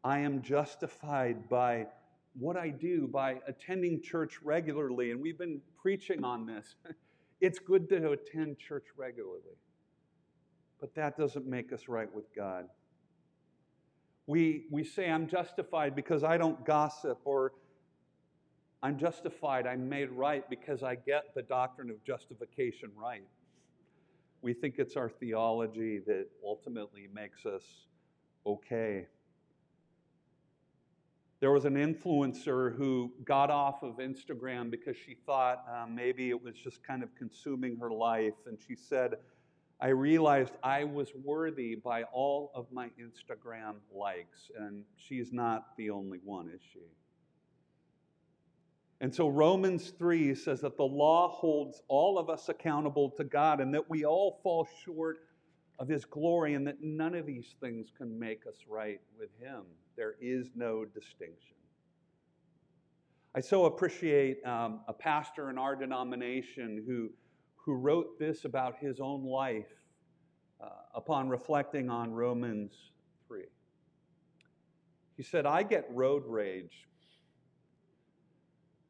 I 0.03 0.19
am 0.19 0.41
justified 0.41 1.49
by 1.49 1.87
what 2.37 2.55
I 2.55 2.69
do, 2.69 3.07
by 3.07 3.39
attending 3.47 4.01
church 4.01 4.39
regularly. 4.43 5.11
And 5.11 5.21
we've 5.21 5.37
been 5.37 5.61
preaching 5.81 6.23
on 6.23 6.45
this. 6.45 6.75
It's 7.39 7.59
good 7.59 7.87
to 7.89 8.13
attend 8.13 8.57
church 8.57 8.85
regularly, 8.97 9.59
but 10.81 10.95
that 10.95 11.19
doesn't 11.19 11.45
make 11.45 11.71
us 11.71 11.87
right 11.87 12.11
with 12.11 12.25
God 12.35 12.65
we, 14.27 14.65
we 14.69 14.83
say, 14.83 15.09
I'm 15.09 15.27
justified 15.27 15.95
because 15.95 16.23
I 16.23 16.37
don't 16.37 16.63
gossip, 16.65 17.19
or 17.23 17.53
I'm 18.83 18.99
justified, 18.99 19.65
I'm 19.65 19.87
made 19.87 20.11
right 20.11 20.47
because 20.49 20.83
I 20.83 20.95
get 20.95 21.33
the 21.33 21.41
doctrine 21.41 21.89
of 21.89 22.03
justification 22.03 22.91
right. 22.95 23.23
We 24.41 24.53
think 24.53 24.75
it's 24.77 24.97
our 24.97 25.09
theology 25.09 25.99
that 26.05 26.27
ultimately 26.45 27.07
makes 27.11 27.45
us 27.45 27.63
okay. 28.45 29.07
There 31.39 31.51
was 31.51 31.65
an 31.65 31.75
influencer 31.75 32.75
who 32.75 33.11
got 33.23 33.49
off 33.49 33.81
of 33.81 33.97
Instagram 33.97 34.69
because 34.69 34.97
she 34.97 35.15
thought 35.25 35.63
uh, 35.71 35.85
maybe 35.87 36.29
it 36.29 36.43
was 36.43 36.55
just 36.55 36.83
kind 36.83 37.01
of 37.01 37.15
consuming 37.15 37.77
her 37.77 37.91
life. 37.91 38.33
And 38.45 38.57
she 38.67 38.75
said, 38.75 39.15
I 39.79 39.89
realized 39.89 40.53
I 40.63 40.83
was 40.85 41.11
worthy 41.23 41.75
by 41.75 42.03
all 42.03 42.51
of 42.55 42.65
my 42.71 42.89
Instagram 42.99 43.75
likes, 43.93 44.49
and 44.57 44.83
she's 44.95 45.31
not 45.31 45.77
the 45.77 45.91
only 45.91 46.19
one, 46.23 46.49
is 46.49 46.61
she? 46.73 46.79
And 48.99 49.13
so 49.13 49.27
Romans 49.27 49.93
3 49.99 50.33
says 50.33 50.61
that 50.61 50.77
the 50.77 50.83
law 50.83 51.29
holds 51.29 51.83
all 51.87 52.17
of 52.17 52.29
us 52.31 52.49
accountable 52.49 53.11
to 53.11 53.23
God 53.23 53.61
and 53.61 53.71
that 53.75 53.87
we 53.87 54.05
all 54.05 54.39
fall 54.41 54.67
short 54.83 55.19
of 55.79 55.87
his 55.87 56.05
glory, 56.05 56.55
and 56.55 56.65
that 56.65 56.81
none 56.81 57.13
of 57.13 57.27
these 57.27 57.55
things 57.61 57.91
can 57.95 58.17
make 58.17 58.47
us 58.47 58.55
right 58.67 58.99
with 59.17 59.29
him. 59.39 59.61
There 59.95 60.15
is 60.19 60.49
no 60.55 60.85
distinction. 60.85 61.55
I 63.35 63.41
so 63.41 63.65
appreciate 63.65 64.43
um, 64.43 64.79
a 64.87 64.93
pastor 64.93 65.51
in 65.51 65.59
our 65.59 65.75
denomination 65.75 66.83
who, 66.87 67.11
who 67.67 67.73
wrote 67.73 68.17
this 68.17 68.45
about 68.45 68.77
his 68.79 69.01
own 69.01 69.25
life 69.25 69.67
uh, 70.61 70.69
upon 70.95 71.27
reflecting 71.27 71.89
on 71.89 72.13
Romans 72.13 72.71
3. 73.27 73.43
He 75.17 75.23
said, 75.23 75.45
I 75.45 75.63
get 75.63 75.85
road 75.89 76.23
rage. 76.25 76.87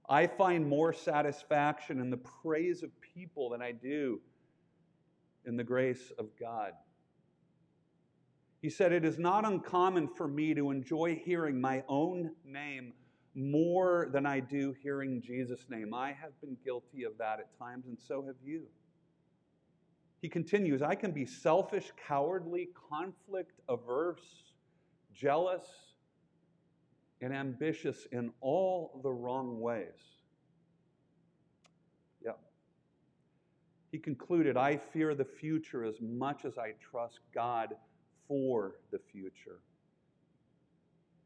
I 0.07 0.27
find 0.27 0.69
more 0.69 0.93
satisfaction 0.93 2.00
in 2.00 2.12
the 2.12 2.17
praise 2.17 2.84
of 2.84 2.91
people 3.01 3.50
than 3.50 3.63
I 3.63 3.72
do 3.72 4.22
in 5.43 5.57
the 5.57 5.63
grace 5.63 6.12
of 6.19 6.27
God. 6.39 6.74
He 8.62 8.69
said, 8.69 8.93
It 8.93 9.03
is 9.03 9.17
not 9.17 9.43
uncommon 9.43 10.07
for 10.07 10.27
me 10.27 10.53
to 10.53 10.69
enjoy 10.69 11.19
hearing 11.25 11.60
my 11.60 11.84
own 11.88 12.29
name 12.46 12.93
more 13.38 14.10
than 14.12 14.25
I 14.25 14.39
do 14.39 14.75
hearing 14.82 15.22
Jesus' 15.22 15.65
name. 15.70 15.94
I 15.94 16.08
have 16.08 16.39
been 16.41 16.58
guilty 16.65 17.03
of 17.03 17.17
that 17.20 17.39
at 17.39 17.58
times, 17.60 17.86
and 17.86 17.98
so 18.00 18.24
have 18.25 18.36
you. 18.44 18.63
He 20.22 20.27
continues 20.27 20.82
I 20.82 20.96
can 20.96 21.12
be 21.12 21.25
selfish, 21.25 21.91
cowardly, 22.08 22.70
conflict 22.89 23.60
averse, 23.70 24.51
jealous, 25.13 25.65
and 27.22 27.32
ambitious 27.32 28.08
in 28.12 28.32
all 28.41 29.00
the 29.03 29.12
wrong 29.12 29.60
ways. 29.60 30.17
Yeah. 32.25 32.32
He 33.91 34.00
concluded 34.00 34.58
I 34.58 34.77
fear 34.77 35.13
the 35.13 35.25
future 35.25 35.84
as 35.84 36.01
much 36.01 36.44
as 36.44 36.58
I 36.58 36.74
trust 36.91 37.20
God 37.34 37.75
for 38.27 38.77
the 38.91 39.00
future. 39.12 39.60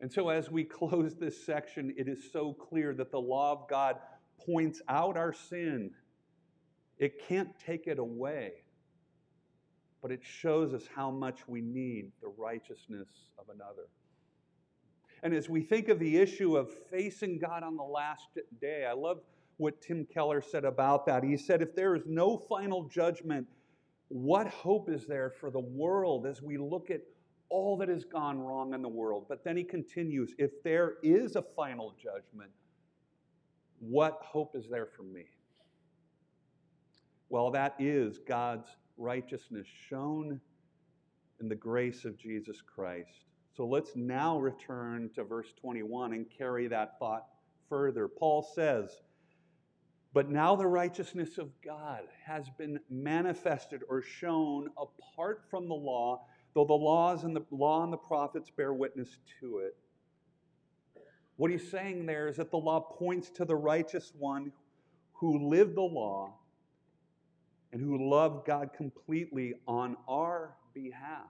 And 0.01 0.11
so, 0.11 0.29
as 0.29 0.49
we 0.49 0.63
close 0.79 1.15
this 1.15 1.45
section, 1.45 1.93
it 1.97 2.07
is 2.07 2.31
so 2.33 2.53
clear 2.53 2.93
that 2.95 3.11
the 3.11 3.19
law 3.19 3.53
of 3.53 3.69
God 3.69 3.97
points 4.45 4.81
out 4.89 5.15
our 5.15 5.31
sin. 5.31 5.91
It 6.97 7.27
can't 7.27 7.49
take 7.65 7.87
it 7.87 7.99
away, 7.99 8.51
but 10.01 10.11
it 10.11 10.21
shows 10.23 10.73
us 10.73 10.83
how 10.93 11.09
much 11.09 11.47
we 11.47 11.61
need 11.61 12.11
the 12.21 12.31
righteousness 12.37 13.07
of 13.39 13.45
another. 13.53 13.87
And 15.23 15.33
as 15.33 15.47
we 15.47 15.61
think 15.61 15.87
of 15.87 15.99
the 15.99 16.17
issue 16.17 16.57
of 16.57 16.71
facing 16.89 17.37
God 17.37 17.63
on 17.63 17.77
the 17.77 17.83
last 17.83 18.27
day, 18.59 18.85
I 18.85 18.93
love 18.93 19.19
what 19.57 19.79
Tim 19.81 20.05
Keller 20.11 20.41
said 20.41 20.65
about 20.65 21.05
that. 21.05 21.23
He 21.23 21.37
said, 21.37 21.61
If 21.61 21.75
there 21.75 21.95
is 21.95 22.03
no 22.07 22.37
final 22.37 22.83
judgment, 22.83 23.47
what 24.07 24.47
hope 24.47 24.89
is 24.89 25.05
there 25.05 25.29
for 25.29 25.51
the 25.51 25.59
world 25.59 26.25
as 26.25 26.41
we 26.41 26.57
look 26.57 26.89
at 26.89 27.01
all 27.51 27.77
that 27.77 27.89
has 27.89 28.05
gone 28.05 28.39
wrong 28.39 28.73
in 28.73 28.81
the 28.81 28.89
world. 28.89 29.25
But 29.29 29.43
then 29.43 29.57
he 29.57 29.63
continues 29.63 30.33
if 30.39 30.51
there 30.63 30.95
is 31.03 31.35
a 31.35 31.43
final 31.55 31.93
judgment, 32.01 32.49
what 33.79 34.19
hope 34.23 34.55
is 34.55 34.67
there 34.69 34.87
for 34.95 35.03
me? 35.03 35.25
Well, 37.29 37.51
that 37.51 37.75
is 37.77 38.19
God's 38.19 38.69
righteousness 38.97 39.67
shown 39.89 40.39
in 41.41 41.49
the 41.49 41.55
grace 41.55 42.05
of 42.05 42.17
Jesus 42.17 42.61
Christ. 42.61 43.25
So 43.55 43.65
let's 43.65 43.95
now 43.95 44.39
return 44.39 45.09
to 45.15 45.23
verse 45.23 45.53
21 45.59 46.13
and 46.13 46.25
carry 46.29 46.67
that 46.67 46.97
thought 46.99 47.25
further. 47.67 48.07
Paul 48.07 48.43
says, 48.55 49.01
But 50.13 50.29
now 50.29 50.55
the 50.55 50.67
righteousness 50.67 51.37
of 51.37 51.49
God 51.65 52.03
has 52.25 52.45
been 52.57 52.79
manifested 52.89 53.81
or 53.89 54.01
shown 54.01 54.69
apart 54.77 55.43
from 55.49 55.67
the 55.67 55.73
law 55.73 56.25
though 56.53 56.65
the 56.65 56.73
laws 56.73 57.23
and 57.23 57.35
the 57.35 57.45
law 57.51 57.83
and 57.83 57.93
the 57.93 57.97
prophets 57.97 58.49
bear 58.49 58.73
witness 58.73 59.17
to 59.39 59.59
it. 59.59 59.75
What 61.37 61.51
he's 61.51 61.69
saying 61.71 62.05
there 62.05 62.27
is 62.27 62.37
that 62.37 62.51
the 62.51 62.57
law 62.57 62.79
points 62.79 63.29
to 63.31 63.45
the 63.45 63.55
righteous 63.55 64.11
one 64.17 64.51
who 65.13 65.49
lived 65.49 65.75
the 65.75 65.81
law 65.81 66.33
and 67.71 67.81
who 67.81 68.09
loved 68.09 68.45
God 68.45 68.71
completely 68.73 69.55
on 69.67 69.95
our 70.07 70.55
behalf. 70.73 71.29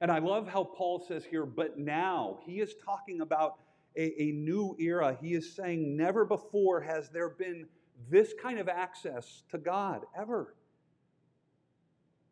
And 0.00 0.10
I 0.10 0.18
love 0.18 0.48
how 0.48 0.64
Paul 0.64 1.04
says 1.06 1.24
here, 1.24 1.44
but 1.44 1.78
now, 1.78 2.38
he 2.44 2.60
is 2.60 2.74
talking 2.84 3.20
about 3.20 3.56
a, 3.96 4.22
a, 4.22 4.32
new 4.32 4.76
era. 4.78 5.16
He 5.20 5.34
is 5.34 5.52
saying, 5.54 5.96
never 5.96 6.24
before 6.24 6.80
has 6.80 7.10
there 7.10 7.28
been 7.28 7.66
this 8.08 8.32
kind 8.40 8.58
of 8.58 8.68
access 8.68 9.42
to 9.50 9.58
God, 9.58 10.02
ever. 10.16 10.54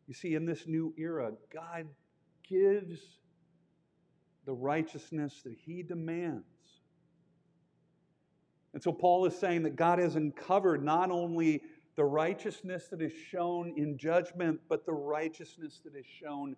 You 0.08 0.14
see, 0.14 0.34
in 0.34 0.46
this 0.46 0.66
new 0.66 0.94
era, 0.96 1.32
God 1.52 1.86
gives 2.48 2.98
the 4.46 4.54
righteousness 4.54 5.42
that 5.44 5.54
He 5.54 5.82
demands. 5.82 6.44
And 8.72 8.82
so 8.82 8.90
Paul 8.90 9.26
is 9.26 9.38
saying 9.38 9.64
that 9.64 9.76
God 9.76 9.98
has 9.98 10.16
uncovered 10.16 10.82
not 10.82 11.10
only 11.10 11.62
the 11.96 12.04
righteousness 12.04 12.88
that 12.88 13.02
is 13.02 13.12
shown 13.12 13.74
in 13.76 13.98
judgment, 13.98 14.60
but 14.68 14.86
the 14.86 14.92
righteousness 14.92 15.80
that 15.84 15.94
is 15.94 16.06
shown 16.06 16.56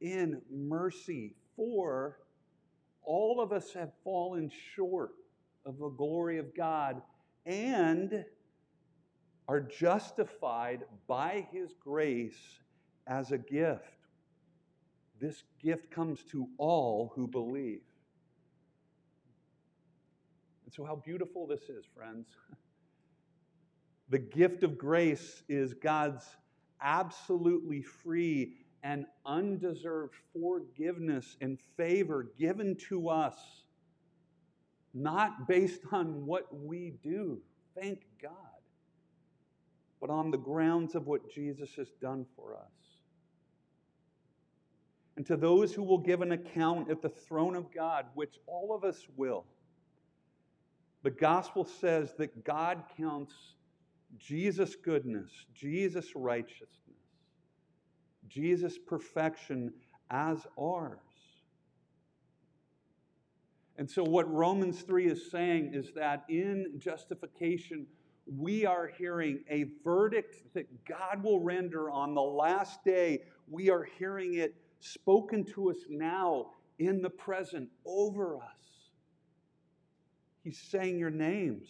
in 0.00 0.42
mercy. 0.50 1.36
For 1.54 2.18
all 3.02 3.40
of 3.40 3.52
us 3.52 3.72
have 3.72 3.92
fallen 4.02 4.50
short 4.74 5.12
of 5.64 5.78
the 5.78 5.90
glory 5.90 6.38
of 6.38 6.56
God 6.56 7.02
and 7.46 8.24
are 9.46 9.60
justified 9.60 10.84
by 11.06 11.46
His 11.52 11.74
grace 11.78 12.60
as 13.10 13.32
a 13.32 13.38
gift. 13.38 14.06
This 15.20 15.42
gift 15.62 15.90
comes 15.90 16.22
to 16.30 16.48
all 16.56 17.12
who 17.14 17.26
believe. 17.26 17.82
And 20.64 20.72
so, 20.72 20.84
how 20.84 20.96
beautiful 20.96 21.46
this 21.46 21.62
is, 21.68 21.84
friends. 21.94 22.28
The 24.08 24.18
gift 24.18 24.62
of 24.62 24.78
grace 24.78 25.42
is 25.48 25.74
God's 25.74 26.24
absolutely 26.80 27.82
free 27.82 28.54
and 28.82 29.04
undeserved 29.26 30.14
forgiveness 30.32 31.36
and 31.40 31.60
favor 31.76 32.32
given 32.38 32.76
to 32.88 33.08
us, 33.08 33.36
not 34.94 35.46
based 35.46 35.82
on 35.92 36.24
what 36.26 36.46
we 36.52 36.94
do, 37.02 37.40
thank 37.78 38.00
God, 38.20 38.32
but 40.00 40.10
on 40.10 40.30
the 40.30 40.38
grounds 40.38 40.94
of 40.94 41.06
what 41.06 41.30
Jesus 41.30 41.74
has 41.76 41.90
done 42.00 42.24
for 42.34 42.56
us 42.56 42.79
and 45.20 45.26
to 45.26 45.36
those 45.36 45.74
who 45.74 45.82
will 45.82 45.98
give 45.98 46.22
an 46.22 46.32
account 46.32 46.90
at 46.90 47.02
the 47.02 47.10
throne 47.10 47.54
of 47.54 47.70
God, 47.74 48.06
which 48.14 48.38
all 48.46 48.74
of 48.74 48.84
us 48.84 49.06
will. 49.18 49.44
The 51.02 51.10
gospel 51.10 51.66
says 51.66 52.14
that 52.16 52.42
God 52.42 52.84
counts 52.96 53.34
Jesus' 54.16 54.76
goodness, 54.76 55.28
Jesus' 55.54 56.16
righteousness, 56.16 56.70
Jesus' 58.28 58.78
perfection 58.78 59.74
as 60.10 60.46
ours. 60.58 60.96
And 63.76 63.90
so, 63.90 64.02
what 64.02 64.26
Romans 64.32 64.80
3 64.80 65.06
is 65.06 65.30
saying 65.30 65.74
is 65.74 65.92
that 65.96 66.24
in 66.30 66.72
justification, 66.78 67.86
we 68.24 68.64
are 68.64 68.86
hearing 68.86 69.40
a 69.50 69.66
verdict 69.84 70.54
that 70.54 70.86
God 70.86 71.22
will 71.22 71.40
render 71.40 71.90
on 71.90 72.14
the 72.14 72.22
last 72.22 72.82
day. 72.86 73.24
We 73.50 73.68
are 73.68 73.86
hearing 73.98 74.36
it 74.36 74.54
spoken 74.80 75.44
to 75.44 75.70
us 75.70 75.78
now 75.88 76.46
in 76.78 77.02
the 77.02 77.10
present 77.10 77.68
over 77.84 78.36
us. 78.36 78.42
He's 80.42 80.58
saying 80.58 80.98
your 80.98 81.10
names. 81.10 81.68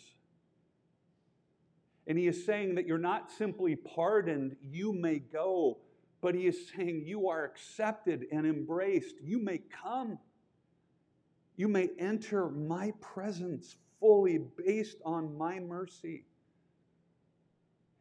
And 2.06 2.16
he 2.16 2.26
is 2.26 2.44
saying 2.44 2.76
that 2.76 2.86
you're 2.86 2.98
not 2.98 3.30
simply 3.30 3.76
pardoned, 3.76 4.56
you 4.62 4.92
may 4.92 5.18
go, 5.18 5.78
but 6.20 6.34
he 6.34 6.46
is 6.46 6.68
saying 6.76 7.04
you 7.06 7.28
are 7.28 7.44
accepted 7.44 8.26
and 8.32 8.46
embraced. 8.46 9.16
You 9.22 9.38
may 9.42 9.58
come. 9.82 10.18
You 11.56 11.68
may 11.68 11.90
enter 11.98 12.48
my 12.48 12.92
presence 13.00 13.76
fully 14.00 14.38
based 14.38 14.98
on 15.04 15.36
my 15.36 15.60
mercy. 15.60 16.24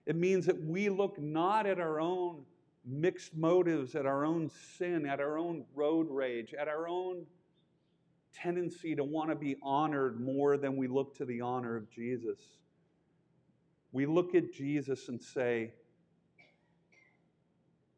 It 0.05 0.15
means 0.15 0.45
that 0.45 0.61
we 0.63 0.89
look 0.89 1.19
not 1.19 1.65
at 1.65 1.79
our 1.79 1.99
own 1.99 2.45
mixed 2.89 3.35
motives 3.35 3.95
at 3.95 4.05
our 4.05 4.25
own 4.25 4.49
sin, 4.77 5.05
at 5.05 5.19
our 5.19 5.37
own 5.37 5.65
road 5.75 6.07
rage, 6.09 6.53
at 6.53 6.67
our 6.67 6.87
own 6.87 7.25
tendency 8.33 8.95
to 8.95 9.03
want 9.03 9.29
to 9.29 9.35
be 9.35 9.57
honored 9.61 10.19
more 10.19 10.57
than 10.57 10.75
we 10.75 10.87
look 10.87 11.15
to 11.15 11.25
the 11.25 11.41
honor 11.41 11.75
of 11.75 11.89
Jesus. 11.89 12.39
We 13.91 14.05
look 14.05 14.35
at 14.35 14.53
Jesus 14.53 15.09
and 15.09 15.21
say, 15.21 15.73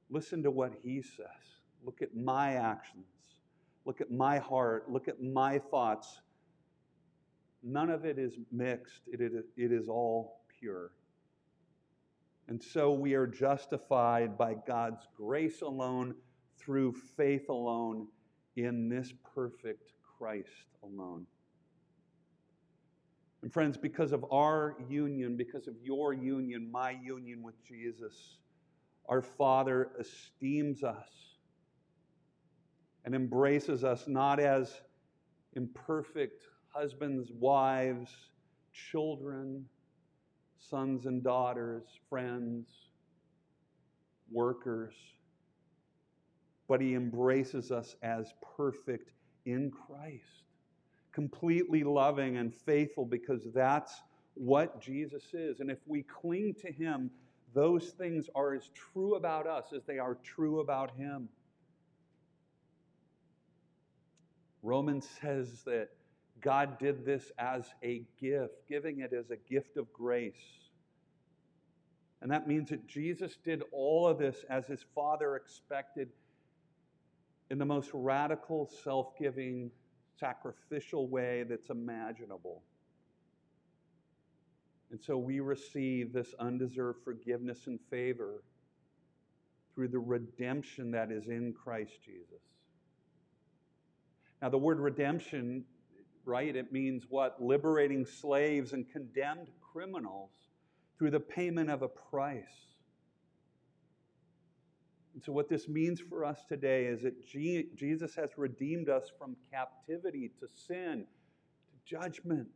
Listen 0.10 0.44
to 0.44 0.52
what 0.52 0.74
he 0.84 1.02
says. 1.02 1.26
Look 1.86 2.02
at 2.02 2.14
my 2.16 2.56
actions. 2.56 3.06
Look 3.86 4.02
at 4.02 4.12
my 4.12 4.40
heart. 4.40 4.92
Look 4.92 5.08
at 5.08 5.24
my 5.24 5.58
thoughts. 5.58 6.20
None 7.64 7.90
of 7.90 8.04
it 8.06 8.20
is 8.20 8.34
mixed, 8.52 9.02
it 9.08 9.22
is, 9.22 9.34
it 9.56 9.72
is 9.72 9.88
all 9.88 10.42
pure. 10.60 10.92
And 12.48 12.62
so 12.62 12.92
we 12.92 13.14
are 13.14 13.28
justified 13.28 14.38
by 14.38 14.56
God's 14.68 15.08
grace 15.16 15.62
alone, 15.62 16.16
through 16.58 16.94
faith 16.94 17.50
alone, 17.50 18.08
in 18.56 18.90
this 18.90 19.14
perfect 19.34 19.94
Christ 20.18 20.68
alone. 20.84 21.26
And 23.42 23.52
friends, 23.52 23.78
because 23.78 24.12
of 24.12 24.26
our 24.32 24.76
union, 24.88 25.36
because 25.36 25.68
of 25.68 25.74
your 25.82 26.14
union, 26.14 26.70
my 26.72 26.92
union 26.92 27.42
with 27.42 27.56
Jesus, 27.66 28.38
our 29.10 29.22
Father 29.22 29.90
esteems 30.00 30.84
us 30.84 31.10
and 33.04 33.16
embraces 33.16 33.84
us 33.84 34.08
not 34.08 34.40
as 34.40 34.82
imperfect 35.56 36.44
husbands, 36.68 37.32
wives, 37.34 38.12
children, 38.72 39.66
sons 40.70 41.06
and 41.06 41.24
daughters, 41.24 41.84
friends, 42.10 42.68
workers, 44.32 44.94
but 46.68 46.80
He 46.82 46.94
embraces 46.94 47.72
us 47.72 47.96
as 48.04 48.34
perfect 48.56 49.12
in 49.46 49.72
Christ, 49.72 50.44
completely 51.12 51.84
loving 51.84 52.38
and 52.38 52.54
faithful 52.54 53.06
because 53.06 53.48
that's 53.54 54.02
what 54.36 54.80
Jesus 54.80 55.24
is. 55.34 55.60
And 55.60 55.70
if 55.70 55.80
we 55.86 56.04
cling 56.04 56.56
to 56.62 56.72
Him, 56.72 57.10
those 57.54 57.90
things 57.90 58.30
are 58.36 58.54
as 58.54 58.70
true 58.74 59.16
about 59.16 59.48
us 59.48 59.74
as 59.76 59.84
they 59.86 60.00
are 60.00 60.18
true 60.24 60.62
about 60.62 60.92
Him. 60.96 61.28
Romans 64.64 65.08
says 65.22 65.64
that 65.66 65.90
God 66.42 66.80
did 66.80 67.06
this 67.06 67.32
as 67.38 67.66
a 67.84 68.04
gift, 68.20 68.68
giving 68.68 69.00
it 69.00 69.14
as 69.14 69.30
a 69.30 69.38
gift 69.38 69.78
of 69.78 69.92
grace. 69.94 70.34
And 72.22 72.32
that 72.32 72.48
means 72.48 72.70
that 72.70 72.88
Jesus 72.88 73.38
did 73.44 73.64
all 73.72 74.08
of 74.08 74.20
this 74.20 74.44
as 74.50 74.68
his 74.68 74.86
Father 74.94 75.36
expected 75.36 76.10
in 77.50 77.58
the 77.58 77.66
most 77.66 77.90
radical, 77.94 78.70
self 78.84 79.18
giving, 79.20 79.72
sacrificial 80.20 81.08
way 81.08 81.44
that's 81.44 81.70
imaginable. 81.70 82.62
And 84.92 85.00
so 85.02 85.18
we 85.18 85.40
receive 85.40 86.14
this 86.14 86.34
undeserved 86.40 87.04
forgiveness 87.04 87.68
and 87.68 87.80
favor 87.90 88.44
through 89.74 89.88
the 89.88 90.00
redemption 90.00 90.92
that 90.92 91.12
is 91.12 91.28
in 91.28 91.54
Christ 91.54 91.94
Jesus. 92.04 92.42
Now, 94.42 94.50
the 94.50 94.58
word 94.58 94.80
redemption, 94.80 95.64
right, 96.26 96.56
it 96.56 96.72
means 96.72 97.06
what? 97.10 97.42
Liberating 97.42 98.06
slaves 98.06 98.74
and 98.74 98.90
condemned 98.92 99.48
criminals 99.74 100.32
through 100.98 101.12
the 101.12 101.20
payment 101.20 101.70
of 101.70 101.82
a 101.82 101.88
price. 101.88 102.72
And 105.14 105.24
so, 105.24 105.32
what 105.32 105.50
this 105.50 105.68
means 105.68 106.00
for 106.00 106.24
us 106.24 106.40
today 106.48 106.86
is 106.86 107.02
that 107.02 107.26
Jesus 107.28 108.16
has 108.16 108.30
redeemed 108.38 108.88
us 108.88 109.12
from 109.18 109.36
captivity 109.52 110.32
to 110.40 110.48
sin, 110.48 111.06
to 111.06 111.96
judgment, 111.98 112.48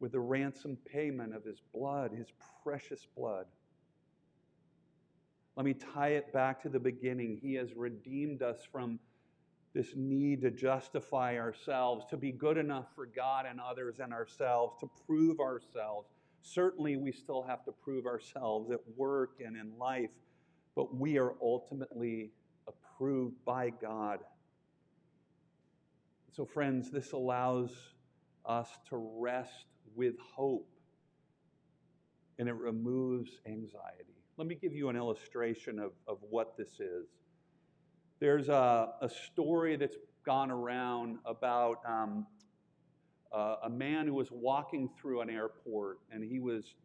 with 0.00 0.12
the 0.12 0.20
ransom 0.20 0.76
payment 0.84 1.34
of 1.34 1.44
his 1.44 1.62
blood, 1.72 2.10
his 2.12 2.26
precious 2.62 3.06
blood. 3.16 3.46
Let 5.56 5.64
me 5.64 5.74
tie 5.74 6.14
it 6.14 6.32
back 6.32 6.62
to 6.62 6.68
the 6.68 6.80
beginning. 6.80 7.38
He 7.40 7.54
has 7.54 7.74
redeemed 7.74 8.42
us 8.42 8.58
from 8.70 8.98
this 9.74 9.94
need 9.96 10.42
to 10.42 10.50
justify 10.50 11.38
ourselves, 11.38 12.04
to 12.10 12.16
be 12.16 12.32
good 12.32 12.58
enough 12.58 12.86
for 12.94 13.06
God 13.06 13.46
and 13.48 13.60
others 13.60 13.96
and 14.00 14.12
ourselves, 14.12 14.76
to 14.80 14.90
prove 15.06 15.40
ourselves. 15.40 16.08
Certainly, 16.42 16.96
we 16.96 17.12
still 17.12 17.42
have 17.42 17.64
to 17.64 17.72
prove 17.72 18.06
ourselves 18.06 18.70
at 18.70 18.80
work 18.96 19.38
and 19.44 19.56
in 19.56 19.78
life, 19.78 20.10
but 20.74 20.94
we 20.94 21.18
are 21.18 21.34
ultimately 21.40 22.32
approved 22.68 23.36
by 23.44 23.70
God. 23.70 24.20
So, 26.32 26.44
friends, 26.44 26.90
this 26.90 27.12
allows 27.12 27.70
us 28.44 28.68
to 28.88 28.96
rest 28.96 29.66
with 29.94 30.14
hope 30.18 30.68
and 32.38 32.48
it 32.48 32.54
removes 32.54 33.30
anxiety. 33.46 34.16
Let 34.36 34.48
me 34.48 34.54
give 34.54 34.72
you 34.72 34.88
an 34.88 34.96
illustration 34.96 35.78
of, 35.78 35.92
of 36.08 36.18
what 36.28 36.56
this 36.56 36.80
is. 36.80 37.06
There's 38.22 38.48
a, 38.48 38.90
a 39.00 39.08
story 39.08 39.74
that's 39.74 39.96
gone 40.24 40.52
around 40.52 41.18
about 41.26 41.78
um, 41.84 42.24
uh, 43.32 43.56
a 43.64 43.68
man 43.68 44.06
who 44.06 44.14
was 44.14 44.28
walking 44.30 44.88
through 44.96 45.22
an 45.22 45.28
airport 45.28 45.98
and 46.12 46.22
he 46.22 46.38
was 46.38 46.76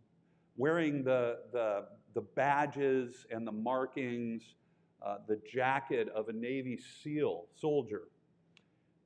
wearing 0.56 1.04
the, 1.04 1.42
the, 1.54 1.90
the 2.16 2.22
badges 2.22 3.28
and 3.30 3.46
the 3.46 3.52
markings, 3.52 4.56
uh, 5.06 5.18
the 5.28 5.40
jacket 5.48 6.10
of 6.16 6.28
a 6.30 6.34
Navy 6.34 6.80
SEAL 7.04 7.46
soldier. 7.54 8.06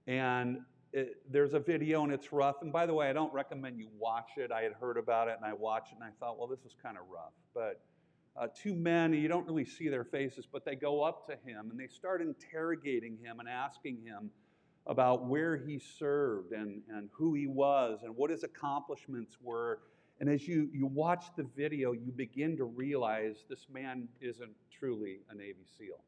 And 0.08 0.60
it, 0.94 1.18
there's 1.30 1.54
a 1.54 1.60
video 1.60 2.06
and 2.06 2.14
it's 2.14 2.32
rough. 2.32 2.62
And 2.62 2.72
by 2.72 2.86
the 2.86 2.94
way, 2.94 3.10
I 3.10 3.14
don't 3.14 3.34
recommend 3.34 3.78
you 3.78 3.90
watch 4.00 4.38
it. 4.38 4.54
I 4.54 4.62
had 4.62 4.72
heard 4.80 4.98
about 4.98 5.28
it 5.28 5.36
and 5.36 5.46
I 5.46 5.52
watched 5.52 5.92
it 5.92 5.96
and 5.96 6.06
I 6.06 6.12
thought, 6.18 6.40
well, 6.40 6.48
this 6.48 6.62
is 6.62 6.78
kind 6.82 6.96
of 6.96 7.04
rough. 7.10 7.34
But 7.54 7.82
uh, 8.40 8.48
two 8.56 8.76
men, 8.76 9.14
you 9.14 9.28
don't 9.28 9.46
really 9.46 9.66
see 9.66 9.90
their 9.90 10.04
faces, 10.04 10.48
but 10.52 10.64
they 10.64 10.76
go 10.76 11.02
up 11.04 11.28
to 11.28 11.34
him 11.34 11.70
and 11.70 11.80
they 11.80 11.88
start 11.88 12.22
interrogating 12.22 13.18
him 13.22 13.40
and 13.40 13.50
asking 13.50 13.98
him 14.04 14.32
about 14.88 15.26
where 15.26 15.58
he 15.58 15.78
served 15.78 16.54
and, 16.54 16.82
and 16.90 17.10
who 17.12 17.34
he 17.34 17.48
was 17.48 18.00
and 18.04 18.16
what 18.16 18.32
his 18.32 18.44
accomplishments 18.44 19.38
were. 19.42 19.80
And 20.20 20.30
as 20.30 20.48
you, 20.48 20.70
you 20.72 20.86
watch 20.86 21.26
the 21.36 21.44
video, 21.56 21.92
you 21.92 22.12
begin 22.12 22.56
to 22.58 22.64
realize 22.64 23.44
this 23.50 23.68
man 23.72 24.08
isn't 24.22 24.52
truly 24.72 25.20
a 25.30 25.36
Navy 25.36 25.66
SEAL. 25.78 26.00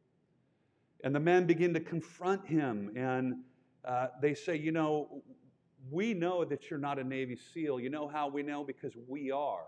And 1.04 1.14
the 1.14 1.20
men 1.20 1.46
begin 1.46 1.74
to 1.74 1.80
confront 1.80 2.48
him 2.48 2.92
and 2.96 3.36
uh, 3.86 4.08
they 4.22 4.34
say, 4.34 4.56
You 4.56 4.72
know, 4.72 5.22
we 5.92 6.14
know 6.14 6.46
that 6.46 6.70
you're 6.70 6.80
not 6.80 7.00
a 7.00 7.04
Navy 7.04 7.38
SEAL. 7.54 7.80
You 7.80 7.90
know 7.90 8.08
how 8.08 8.30
we 8.30 8.44
know? 8.44 8.64
Because 8.64 8.94
we 9.08 9.32
are. 9.32 9.66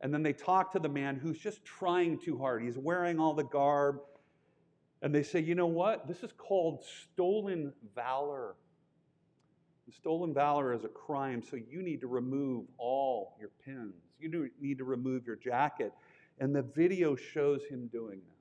And 0.00 0.12
then 0.12 0.22
they 0.22 0.32
talk 0.32 0.72
to 0.72 0.78
the 0.78 0.88
man 0.88 1.16
who's 1.16 1.38
just 1.38 1.64
trying 1.64 2.18
too 2.18 2.38
hard. 2.38 2.62
He's 2.62 2.76
wearing 2.76 3.18
all 3.18 3.34
the 3.34 3.44
garb. 3.44 4.00
And 5.02 5.14
they 5.14 5.22
say, 5.22 5.40
you 5.40 5.54
know 5.54 5.66
what? 5.66 6.06
This 6.06 6.22
is 6.22 6.32
called 6.36 6.84
stolen 6.84 7.72
valor. 7.94 8.56
And 9.86 9.94
stolen 9.94 10.34
valor 10.34 10.74
is 10.74 10.84
a 10.84 10.88
crime, 10.88 11.42
so 11.42 11.56
you 11.56 11.82
need 11.82 12.00
to 12.00 12.08
remove 12.08 12.66
all 12.76 13.36
your 13.38 13.50
pins. 13.64 13.94
You 14.18 14.50
need 14.60 14.78
to 14.78 14.84
remove 14.84 15.26
your 15.26 15.36
jacket. 15.36 15.92
And 16.40 16.54
the 16.54 16.62
video 16.62 17.16
shows 17.16 17.62
him 17.70 17.88
doing 17.92 18.18
this. 18.18 18.36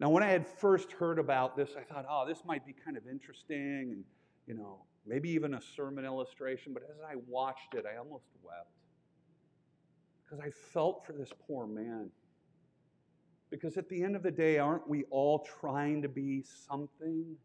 Now, 0.00 0.10
when 0.10 0.22
I 0.22 0.28
had 0.28 0.46
first 0.46 0.92
heard 0.92 1.18
about 1.18 1.56
this, 1.56 1.70
I 1.78 1.82
thought, 1.82 2.06
oh, 2.08 2.24
this 2.26 2.44
might 2.44 2.64
be 2.66 2.72
kind 2.72 2.96
of 2.96 3.06
interesting 3.08 3.90
and, 3.92 4.04
you 4.46 4.54
know, 4.54 4.84
maybe 5.06 5.30
even 5.30 5.54
a 5.54 5.60
sermon 5.76 6.04
illustration. 6.04 6.72
But 6.72 6.84
as 6.84 7.00
I 7.00 7.16
watched 7.26 7.74
it, 7.74 7.84
I 7.84 7.98
almost 7.98 8.26
wept 8.42 8.77
because 10.28 10.44
I 10.44 10.50
felt 10.50 11.06
for 11.06 11.12
this 11.12 11.30
poor 11.46 11.66
man. 11.66 12.10
Because 13.50 13.78
at 13.78 13.88
the 13.88 14.02
end 14.02 14.14
of 14.14 14.22
the 14.22 14.30
day, 14.30 14.58
aren't 14.58 14.86
we 14.88 15.04
all 15.10 15.46
trying 15.60 16.02
to 16.02 16.08
be 16.08 16.42
something? 16.68 17.36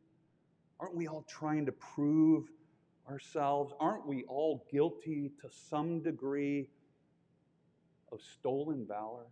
Aren't 0.79 0.95
we 0.95 1.07
all 1.07 1.25
trying 1.29 1.65
to 1.65 1.71
prove 1.71 2.49
ourselves? 3.09 3.73
Aren't 3.79 4.05
we 4.05 4.23
all 4.25 4.65
guilty 4.69 5.31
to 5.41 5.49
some 5.49 6.01
degree 6.01 6.67
of 8.11 8.19
stolen 8.21 8.85
valor? 8.85 9.27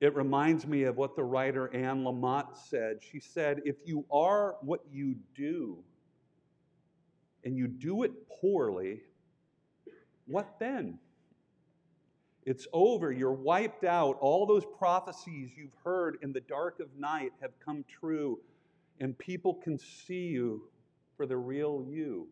It 0.00 0.14
reminds 0.16 0.66
me 0.66 0.84
of 0.84 0.96
what 0.96 1.14
the 1.14 1.22
writer 1.22 1.72
Anne 1.74 2.02
Lamott 2.02 2.56
said. 2.56 3.00
She 3.02 3.20
said, 3.20 3.60
If 3.64 3.76
you 3.84 4.06
are 4.10 4.56
what 4.62 4.80
you 4.90 5.16
do, 5.34 5.84
and 7.44 7.56
you 7.56 7.68
do 7.68 8.04
it 8.04 8.12
poorly, 8.40 9.02
what 10.26 10.58
then? 10.58 10.98
It's 12.44 12.66
over. 12.72 13.12
You're 13.12 13.32
wiped 13.32 13.84
out. 13.84 14.16
All 14.20 14.46
those 14.46 14.64
prophecies 14.78 15.52
you've 15.56 15.76
heard 15.84 16.18
in 16.22 16.32
the 16.32 16.40
dark 16.40 16.80
of 16.80 16.88
night 16.98 17.32
have 17.40 17.52
come 17.64 17.84
true, 18.00 18.40
and 19.00 19.16
people 19.16 19.54
can 19.54 19.78
see 19.78 20.26
you 20.26 20.68
for 21.16 21.26
the 21.26 21.36
real 21.36 21.84
you 21.88 22.28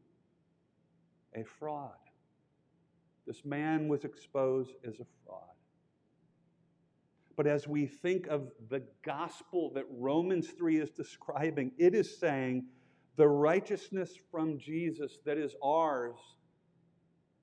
a 1.37 1.45
fraud. 1.45 1.93
This 3.25 3.45
man 3.45 3.87
was 3.87 4.05
exposed 4.05 4.75
as 4.85 4.95
a 4.95 5.07
fraud. 5.25 5.45
But 7.37 7.47
as 7.47 7.69
we 7.69 7.87
think 7.87 8.27
of 8.27 8.51
the 8.69 8.83
gospel 9.05 9.71
that 9.75 9.85
Romans 9.89 10.49
3 10.49 10.81
is 10.81 10.91
describing, 10.91 11.71
it 11.79 11.95
is 11.95 12.19
saying 12.19 12.65
the 13.17 13.29
righteousness 13.29 14.19
from 14.31 14.59
Jesus 14.59 15.19
that 15.25 15.39
is 15.39 15.55
ours 15.63 16.19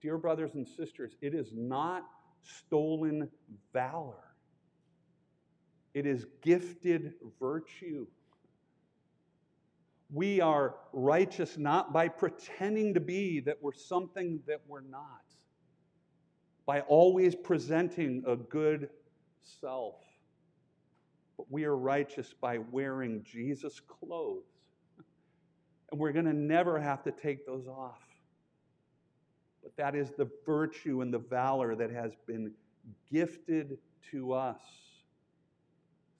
Dear 0.02 0.18
brothers 0.18 0.54
and 0.54 0.68
sisters, 0.68 1.16
it 1.22 1.34
is 1.34 1.52
not 1.54 2.04
stolen 2.44 3.30
valor, 3.74 4.24
it 5.94 6.06
is 6.06 6.26
gifted 6.42 7.14
virtue. 7.40 8.08
We 10.10 10.40
are 10.40 10.76
righteous 10.94 11.58
not 11.58 11.92
by 11.92 12.08
pretending 12.08 12.94
to 12.94 13.02
be 13.02 13.42
that 13.42 13.58
we're 13.62 13.74
something 13.74 14.40
that 14.48 14.62
we're 14.66 14.80
not. 14.80 15.22
by 16.66 16.82
always 16.82 17.36
presenting 17.36 18.24
a 18.28 18.36
good 18.36 18.90
self. 19.42 19.96
But 21.38 21.52
we 21.52 21.66
are 21.66 21.76
righteous 21.76 22.34
by 22.40 22.58
wearing 22.58 23.24
Jesus' 23.24 23.80
clothes. 23.80 24.44
And 25.92 26.00
we're 26.00 26.12
going 26.12 26.26
to 26.26 26.34
never 26.34 26.80
have 26.80 27.04
to 27.04 27.12
take 27.12 27.46
those 27.46 27.68
off. 27.68 28.07
That 29.78 29.96
is 29.96 30.12
the 30.18 30.30
virtue 30.46 31.02
and 31.02 31.13
the 31.13 31.20
valor 31.20 31.76
that 31.76 31.92
has 31.92 32.13
been 32.26 32.52
gifted 33.12 33.78
to 34.12 34.34
us. 34.34 34.62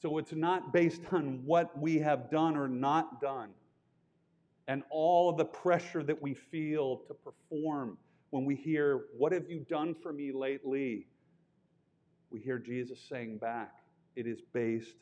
So 0.02 0.20
it's 0.20 0.34
not 0.34 0.72
based 0.72 1.02
on 1.12 1.42
what 1.46 1.78
we 1.80 1.98
have 2.00 2.30
done 2.30 2.56
or 2.56 2.68
not 2.68 3.20
done 3.20 3.50
and 4.68 4.84
all 4.90 5.30
of 5.30 5.38
the 5.38 5.46
pressure 5.46 6.04
that 6.04 6.22
we 6.22 6.34
feel 6.34 6.98
to 7.08 7.14
perform 7.14 7.98
when 8.30 8.46
we 8.46 8.56
hear, 8.56 9.06
What 9.18 9.32
have 9.32 9.50
you 9.50 9.66
done 9.70 9.96
for 9.96 10.12
me 10.12 10.32
lately? 10.32 11.08
We 12.30 12.42
hear 12.42 12.60
Jesus 12.60 13.00
saying 13.10 13.38
back, 13.38 13.76
It 14.16 14.28
is 14.28 14.40
based 14.54 14.98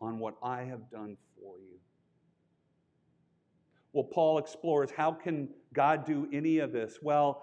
on 0.00 0.18
what 0.18 0.36
I 0.42 0.62
have 0.62 0.90
done 0.90 1.16
for 1.36 1.58
you. 1.58 1.78
Well, 3.92 4.04
Paul 4.04 4.38
explores 4.38 4.90
how 4.90 5.12
can 5.12 5.48
God 5.72 6.04
do 6.04 6.28
any 6.32 6.58
of 6.58 6.72
this? 6.72 6.98
Well, 7.02 7.42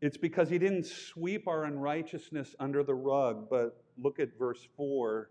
it's 0.00 0.16
because 0.16 0.48
he 0.48 0.58
didn't 0.58 0.86
sweep 0.86 1.48
our 1.48 1.64
unrighteousness 1.64 2.54
under 2.60 2.82
the 2.82 2.94
rug, 2.94 3.48
but 3.48 3.82
look 3.98 4.20
at 4.20 4.38
verse 4.38 4.66
4. 4.76 5.30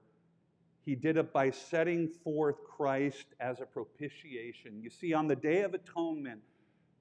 He 0.86 0.96
did 0.96 1.18
it 1.18 1.34
by 1.34 1.52
setting 1.52 2.08
forth 2.08 2.58
Christ 2.64 3.26
as 3.40 3.60
a 3.60 3.66
propitiation. 3.66 4.82
You 4.82 4.90
see, 4.90 5.14
on 5.14 5.28
the 5.28 5.36
Day 5.36 5.62
of 5.62 5.74
Atonement, 5.74 6.42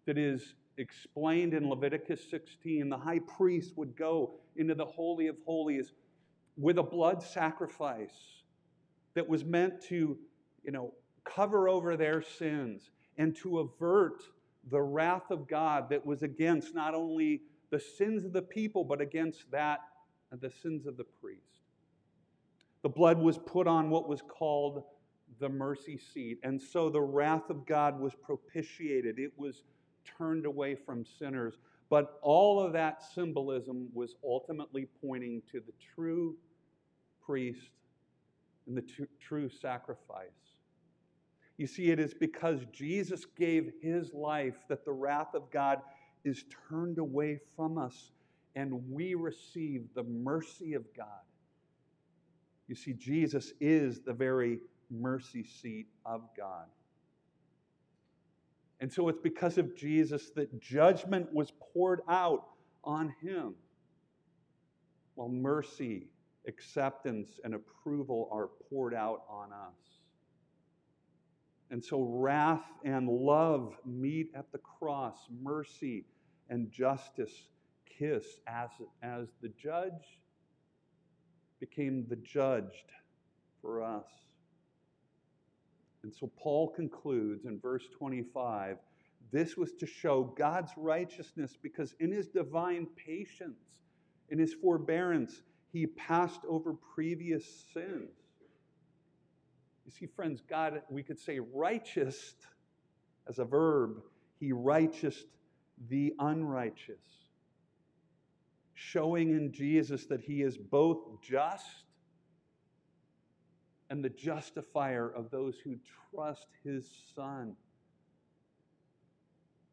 that 0.07 0.19
is 0.19 0.55
explained 0.77 1.55
in 1.55 1.69
Leviticus 1.69 2.21
16, 2.31 2.88
the 2.88 2.99
high 2.99 3.21
priest 3.21 3.77
would 3.77 3.97
go 3.97 4.35
into 4.57 4.75
the 4.75 4.85
Holy 4.85 5.29
of 5.29 5.37
Holies 5.47 5.93
with 6.57 6.79
a 6.79 6.83
blood 6.83 7.23
sacrifice 7.23 8.43
that 9.14 9.29
was 9.29 9.45
meant 9.45 9.83
to, 9.85 10.17
you 10.62 10.73
know, 10.73 10.93
cover 11.25 11.69
over 11.69 11.97
their 11.97 12.23
sins 12.23 12.90
and 13.17 13.35
to 13.37 13.61
avert 13.61 14.23
the 14.70 14.81
wrath 14.81 15.31
of 15.31 15.48
God 15.48 15.88
that 15.90 16.05
was 16.05 16.22
against 16.22 16.74
not 16.74 16.94
only 16.94 17.42
the 17.70 17.81
sins 17.81 18.24
of 18.24 18.33
the 18.33 18.42
people, 18.42 18.85
but 18.85 19.00
against 19.00 19.50
that 19.50 19.81
and 20.31 20.40
the 20.40 20.50
sins 20.50 20.87
of 20.87 20.96
the 20.96 21.05
priest. 21.05 21.40
The 22.83 22.88
blood 22.88 23.18
was 23.18 23.38
put 23.38 23.66
on 23.66 23.90
what 23.90 24.09
was 24.09 24.22
called 24.22 24.85
the 25.40 25.48
mercy 25.48 25.98
seat. 25.98 26.38
And 26.42 26.61
so 26.61 26.88
the 26.90 27.00
wrath 27.00 27.50
of 27.50 27.66
God 27.66 27.98
was 27.98 28.14
propitiated. 28.14 29.18
It 29.18 29.33
was 29.37 29.62
turned 30.18 30.46
away 30.46 30.74
from 30.74 31.05
sinners. 31.05 31.55
But 31.88 32.18
all 32.22 32.61
of 32.61 32.72
that 32.72 33.03
symbolism 33.03 33.88
was 33.92 34.16
ultimately 34.24 34.87
pointing 35.00 35.42
to 35.53 35.61
the 35.61 35.72
true 35.94 36.37
priest 37.24 37.70
and 38.66 38.77
the 38.77 38.83
t- 38.83 39.07
true 39.20 39.48
sacrifice. 39.48 40.54
You 41.57 41.67
see, 41.67 41.90
it 41.90 42.01
is 42.01 42.14
because 42.14 42.61
Jesus 42.73 43.25
gave 43.25 43.73
his 43.81 44.12
life 44.12 44.57
that 44.69 44.85
the 44.85 44.93
wrath 44.93 45.35
of 45.35 45.51
God 45.51 45.79
is 46.25 46.45
turned 46.69 46.99
away 46.99 47.38
from 47.55 47.79
us 47.79 48.11
and 48.57 48.90
we 48.90 49.14
receive 49.14 49.83
the 49.95 50.03
mercy 50.03 50.75
of 50.75 50.85
God. 50.97 51.07
You 52.67 52.75
see, 52.75 52.93
Jesus 52.93 53.53
is 53.61 54.01
the 54.01 54.12
very 54.12 54.59
mercy 54.90 55.45
seat 55.45 55.87
of 56.07 56.23
God. 56.37 56.67
And 58.81 58.93
so 58.93 59.09
it's 59.09 59.19
because 59.19 59.59
of 59.59 59.77
Jesus 59.77 60.31
that 60.37 60.61
judgment 60.61 61.33
was 61.33 61.53
poured 61.73 62.01
out 62.09 62.47
on 62.83 63.14
him, 63.23 63.55
while 65.14 65.29
mercy, 65.29 66.09
acceptance, 66.47 67.40
and 67.45 67.55
approval 67.55 68.29
are 68.33 68.49
poured 68.69 68.95
out 68.95 69.23
on 69.29 69.53
us. 69.53 69.93
And 71.75 71.85
so 71.85 72.03
wrath 72.03 72.63
and 72.85 73.09
love 73.09 73.75
meet 73.85 74.31
at 74.37 74.53
the 74.53 74.59
cross, 74.59 75.17
mercy 75.43 76.05
and 76.49 76.71
justice 76.71 77.49
kiss 77.99 78.25
as, 78.47 78.69
as 79.03 79.27
the 79.43 79.49
judge 79.61 80.21
became 81.59 82.07
the 82.09 82.15
judged 82.15 82.93
for 83.61 83.83
us. 83.83 84.07
And 86.05 86.15
so 86.15 86.31
Paul 86.37 86.69
concludes 86.69 87.45
in 87.45 87.59
verse 87.59 87.89
25 87.99 88.77
this 89.33 89.57
was 89.57 89.73
to 89.81 89.87
show 89.87 90.33
God's 90.39 90.71
righteousness 90.77 91.59
because 91.61 91.97
in 91.99 92.13
his 92.13 92.29
divine 92.29 92.87
patience, 92.95 93.81
in 94.29 94.39
his 94.39 94.55
forbearance, 94.55 95.43
he 95.73 95.89
passed 95.89 96.43
over 96.49 96.75
previous 96.95 97.45
sins. 97.75 98.24
You 99.85 99.92
see, 99.92 100.07
friends, 100.07 100.40
God, 100.49 100.83
we 100.88 101.03
could 101.03 101.18
say 101.18 101.38
righteous 101.38 102.35
as 103.29 103.38
a 103.38 103.44
verb, 103.44 104.03
he 104.38 104.53
righteous 104.53 105.25
the 105.88 106.14
unrighteous, 106.18 107.03
showing 108.75 109.31
in 109.31 109.53
Jesus 109.53 110.07
that 110.07 110.20
he 110.20 110.42
is 110.42 110.57
both 110.57 111.20
just 111.23 111.85
and 113.90 114.05
the 114.05 114.11
justifier 114.11 115.09
of 115.09 115.31
those 115.31 115.57
who 115.62 115.77
trust 116.11 116.47
his 116.64 116.88
Son. 117.14 117.55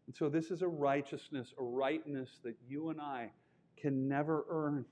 And 0.08 0.16
so, 0.16 0.28
this 0.28 0.52
is 0.52 0.62
a 0.62 0.68
righteousness, 0.68 1.54
a 1.58 1.64
rightness 1.64 2.40
that 2.44 2.56
you 2.68 2.90
and 2.90 3.00
I 3.00 3.32
can 3.78 4.08
never 4.08 4.46
earn. 4.50 4.86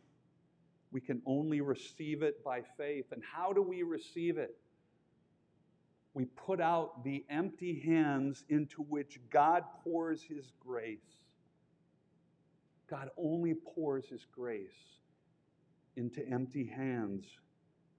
We 0.91 1.01
can 1.01 1.21
only 1.25 1.61
receive 1.61 2.23
it 2.23 2.43
by 2.43 2.61
faith. 2.77 3.05
And 3.11 3.21
how 3.21 3.51
do 3.51 3.61
we 3.61 3.83
receive 3.83 4.37
it? 4.37 4.55
We 6.13 6.25
put 6.25 6.59
out 6.59 7.03
the 7.03 7.23
empty 7.29 7.79
hands 7.79 8.43
into 8.49 8.81
which 8.81 9.19
God 9.29 9.63
pours 9.83 10.21
his 10.21 10.51
grace. 10.59 10.97
God 12.89 13.09
only 13.17 13.53
pours 13.53 14.07
his 14.07 14.25
grace 14.25 14.99
into 15.95 16.27
empty 16.27 16.65
hands 16.65 17.25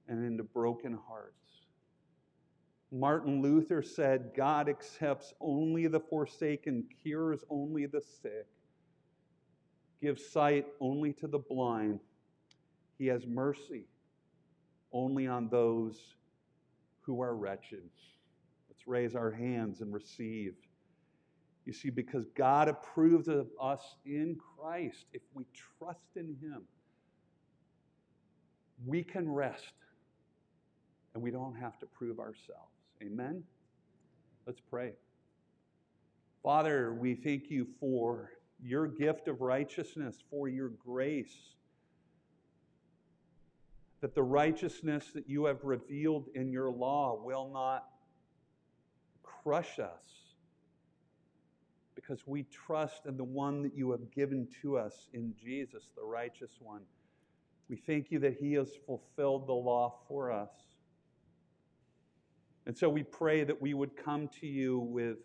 and 0.09 0.25
into 0.25 0.43
broken 0.43 0.99
hearts. 1.09 1.37
Martin 2.93 3.41
Luther 3.41 3.83
said, 3.83 4.33
God 4.37 4.69
accepts 4.69 5.33
only 5.41 5.87
the 5.87 6.01
forsaken, 6.01 6.89
cures 7.03 7.45
only 7.49 7.87
the 7.87 8.01
sick, 8.01 8.49
gives 10.03 10.27
sight 10.27 10.67
only 10.81 11.13
to 11.13 11.29
the 11.29 11.39
blind. 11.39 12.01
He 12.99 13.07
has 13.07 13.27
mercy 13.27 13.85
only 14.93 15.29
on 15.29 15.49
those 15.49 16.17
who 17.11 17.23
are 17.23 17.35
wretched. 17.35 17.83
Let's 18.69 18.87
raise 18.87 19.17
our 19.17 19.33
hands 19.33 19.81
and 19.81 19.93
receive. 19.93 20.55
You 21.67 21.73
see, 21.73 21.91
because 21.91 22.27
God 22.37 22.69
approves 22.69 23.27
of 23.27 23.49
us 23.61 23.97
in 24.07 24.39
Christ, 24.57 25.07
if 25.13 25.23
we 25.35 25.45
trust 25.79 26.07
in 26.15 26.37
Him, 26.41 26.63
we 28.87 29.03
can 29.03 29.29
rest 29.29 29.73
and 31.15 31.23
we 31.23 31.33
don't 31.33 31.57
have 31.57 31.81
to 31.81 31.87
prove 31.87 32.21
ourselves. 32.21 32.71
Amen? 33.03 33.43
Let's 34.47 34.61
pray. 34.61 34.93
Father, 36.45 36.95
we 36.95 37.17
thank 37.17 37.51
you 37.51 37.67
for 37.81 38.31
your 38.63 38.87
gift 38.87 39.27
of 39.27 39.41
righteousness, 39.41 40.23
for 40.31 40.49
your 40.49 40.69
grace. 40.69 41.57
That 44.01 44.15
the 44.15 44.23
righteousness 44.23 45.11
that 45.15 45.29
you 45.29 45.45
have 45.45 45.63
revealed 45.63 46.29
in 46.35 46.51
your 46.51 46.71
law 46.71 47.21
will 47.23 47.51
not 47.53 47.85
crush 49.23 49.79
us 49.79 50.21
because 51.95 52.27
we 52.27 52.45
trust 52.45 53.07
in 53.07 53.17
the 53.17 53.25
one 53.25 53.63
that 53.63 53.77
you 53.77 53.91
have 53.91 54.11
given 54.11 54.49
to 54.63 54.79
us 54.79 55.09
in 55.13 55.35
Jesus, 55.41 55.85
the 55.97 56.03
righteous 56.03 56.53
one. 56.61 56.81
We 57.69 57.77
thank 57.77 58.11
you 58.11 58.19
that 58.21 58.37
he 58.41 58.55
has 58.55 58.71
fulfilled 58.87 59.47
the 59.47 59.53
law 59.53 60.01
for 60.09 60.33
us. 60.33 60.51
And 62.67 62.77
so 62.77 62.89
we 62.89 63.03
pray 63.03 63.45
that 63.45 63.61
we 63.61 63.75
would 63.75 63.97
come 63.97 64.29
to 64.41 64.47
you 64.47 64.79
with 64.79 65.19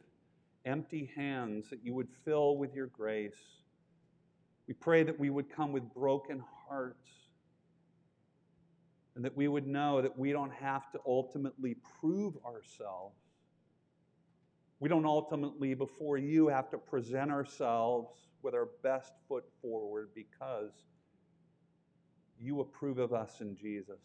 empty 0.65 1.11
hands, 1.15 1.69
that 1.69 1.79
you 1.83 1.93
would 1.93 2.09
fill 2.23 2.57
with 2.57 2.73
your 2.73 2.87
grace. 2.87 3.61
We 4.67 4.73
pray 4.73 5.03
that 5.03 5.19
we 5.19 5.29
would 5.29 5.49
come 5.49 5.71
with 5.71 5.93
broken 5.93 6.43
hearts 6.67 7.07
and 9.15 9.23
that 9.23 9.35
we 9.35 9.47
would 9.47 9.65
know 9.65 10.01
that 10.01 10.17
we 10.17 10.31
don't 10.31 10.53
have 10.53 10.91
to 10.91 10.99
ultimately 11.05 11.77
prove 11.99 12.35
ourselves. 12.45 13.15
We 14.79 14.89
don't 14.89 15.05
ultimately, 15.05 15.73
before 15.73 16.17
you, 16.17 16.47
have 16.47 16.69
to 16.71 16.77
present 16.77 17.31
ourselves 17.31 18.27
with 18.41 18.53
our 18.53 18.67
best 18.83 19.13
foot 19.27 19.45
forward 19.61 20.09
because 20.13 20.71
you 22.39 22.59
approve 22.59 22.97
of 22.97 23.13
us 23.13 23.39
in 23.39 23.55
Jesus. 23.55 24.01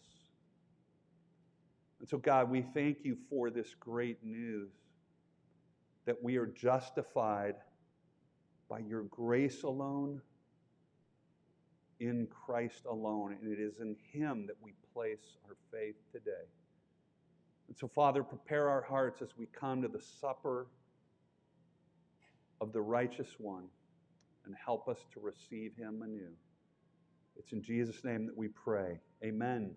And 1.99 2.09
so, 2.09 2.17
God, 2.17 2.49
we 2.49 2.63
thank 2.63 2.99
you 3.03 3.17
for 3.29 3.51
this 3.51 3.75
great 3.79 4.25
news 4.25 4.71
that 6.07 6.23
we 6.23 6.37
are 6.37 6.47
justified 6.47 7.57
by 8.69 8.79
your 8.79 9.03
grace 9.03 9.65
alone 9.65 10.23
in 12.01 12.27
Christ 12.27 12.87
alone, 12.89 13.37
and 13.41 13.53
it 13.53 13.61
is 13.61 13.75
in 13.81 13.95
Him 14.13 14.47
that 14.47 14.57
we 14.61 14.73
place 14.93 15.37
our 15.47 15.57
faith 15.73 15.97
today. 16.13 16.49
And 17.69 17.77
so, 17.79 17.87
Father, 17.87 18.25
prepare 18.25 18.69
our 18.69 18.83
hearts 18.83 19.23
as 19.23 19.29
we 19.39 19.47
come 19.47 19.83
to 19.83 19.89
the 19.89 20.03
supper 20.21 20.67
of 22.61 22.73
the 22.73 22.81
righteous 22.81 23.29
one 23.39 23.65
and 24.45 24.55
help 24.65 24.89
us 24.89 24.99
to 25.15 25.21
receive 25.21 25.73
Him 25.77 26.03
anew. 26.03 26.33
It's 27.37 27.53
in 27.53 27.63
Jesus' 27.63 28.03
name 28.03 28.27
that 28.27 28.37
we 28.37 28.49
pray. 28.49 28.99
Amen. 29.25 29.77